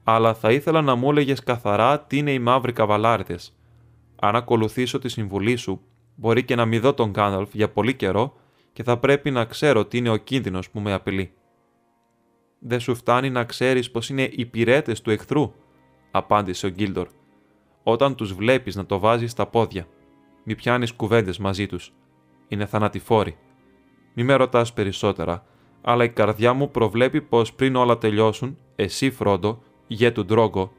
[0.03, 3.53] «Αλλά θα ήθελα να μου έλεγες καθαρά τι είναι οι μαύροι καβαλάριδες.
[4.19, 5.81] Αν ακολουθήσω τη συμβουλή σου,
[6.15, 8.33] μπορεί και να μη δω τον Γκάναλφ για πολύ καιρό
[8.73, 11.33] και θα πρέπει να ξέρω τι είναι ο κίνδυνος που με απειλεί.
[12.59, 15.53] «Δεν σου φτάνει να ξέρεις πως είναι οι πυρέτες του εχθρού»,
[16.11, 17.07] απάντησε ο Γκίλντορ.
[17.83, 19.87] «Όταν τους βλέπεις να το βάζεις στα πόδια,
[20.43, 21.93] μη πιάνεις κουβέντες μαζί τους.
[22.47, 23.37] Είναι θανατηφόροι.
[24.13, 25.45] Μη με ρωτάς περισσότερα,
[25.81, 30.71] αλλά η καρδιά μου προβλέπει πως πριν όλα τελειώσουν, εσύ Φρόντο, γε του Ντρόγκο,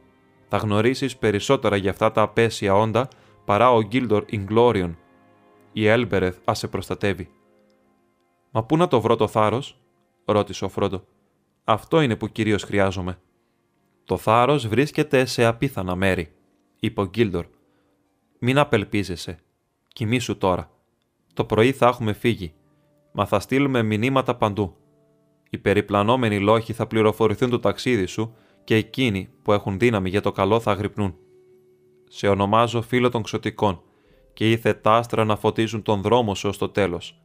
[0.49, 3.09] θα γνωρίσεις περισσότερα για αυτά τα απέσια όντα
[3.45, 4.99] παρά ο Γκίλντορ Ιγκλόριον.
[5.73, 7.31] Η Έλμπερεθ ας σε προστατεύει.
[8.51, 9.81] Μα πού να το βρω το θάρρος,
[10.25, 11.05] ρώτησε ο Φρόντο.
[11.65, 13.19] Αυτό είναι που κυρίως χρειάζομαι.
[14.05, 16.33] Το θάρρος βρίσκεται σε απίθανα μέρη,
[16.81, 17.47] είπε ο Γκίλντορ.
[18.39, 19.39] Μην απελπίζεσαι.
[19.89, 20.71] Κοιμήσου τώρα.
[21.35, 22.53] Το πρωί θα έχουμε φύγει,
[23.13, 24.77] μα θα στείλουμε μηνύματα παντού.
[25.51, 28.35] Οι περιπλανόμενοι λόχοι θα πληροφορηθούν το ταξίδι σου
[28.65, 31.17] και εκείνοι που έχουν δύναμη για το καλό θα αγρυπνούν.
[32.13, 33.83] Σε ονομάζω φίλο των ξωτικών
[34.33, 37.21] και ήθε τα άστρα να φωτίζουν τον δρόμο σου ως το τέλος.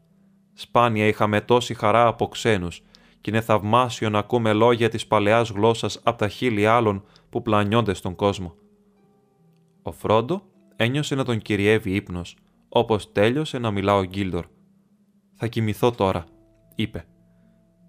[0.54, 2.82] Σπάνια είχαμε τόση χαρά από ξένους,
[3.22, 7.94] και είναι θαυμάσιο να ακούμε λόγια της παλαιάς γλώσσας από τα χείλη άλλων που πλανιόνται
[7.94, 8.56] στον κόσμο.
[9.84, 10.42] Ο Φρόντο
[10.76, 12.38] ένιωσε να τον κυριεύει ύπνος,
[12.70, 14.46] όπως τέλειωσε να μιλά ο Γκίλντορ.
[15.34, 16.26] Θα κοιμηθώ τώρα,
[16.76, 17.06] είπε.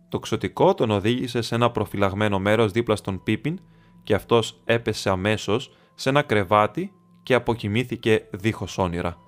[0.09, 3.59] Το ξωτικό τον οδήγησε σε ένα προφυλαγμένο μέρος δίπλα στον Πίπιν
[4.03, 6.92] και αυτός έπεσε αμέσως σε ένα κρεβάτι
[7.22, 9.26] και αποκοιμήθηκε δίχως όνειρα.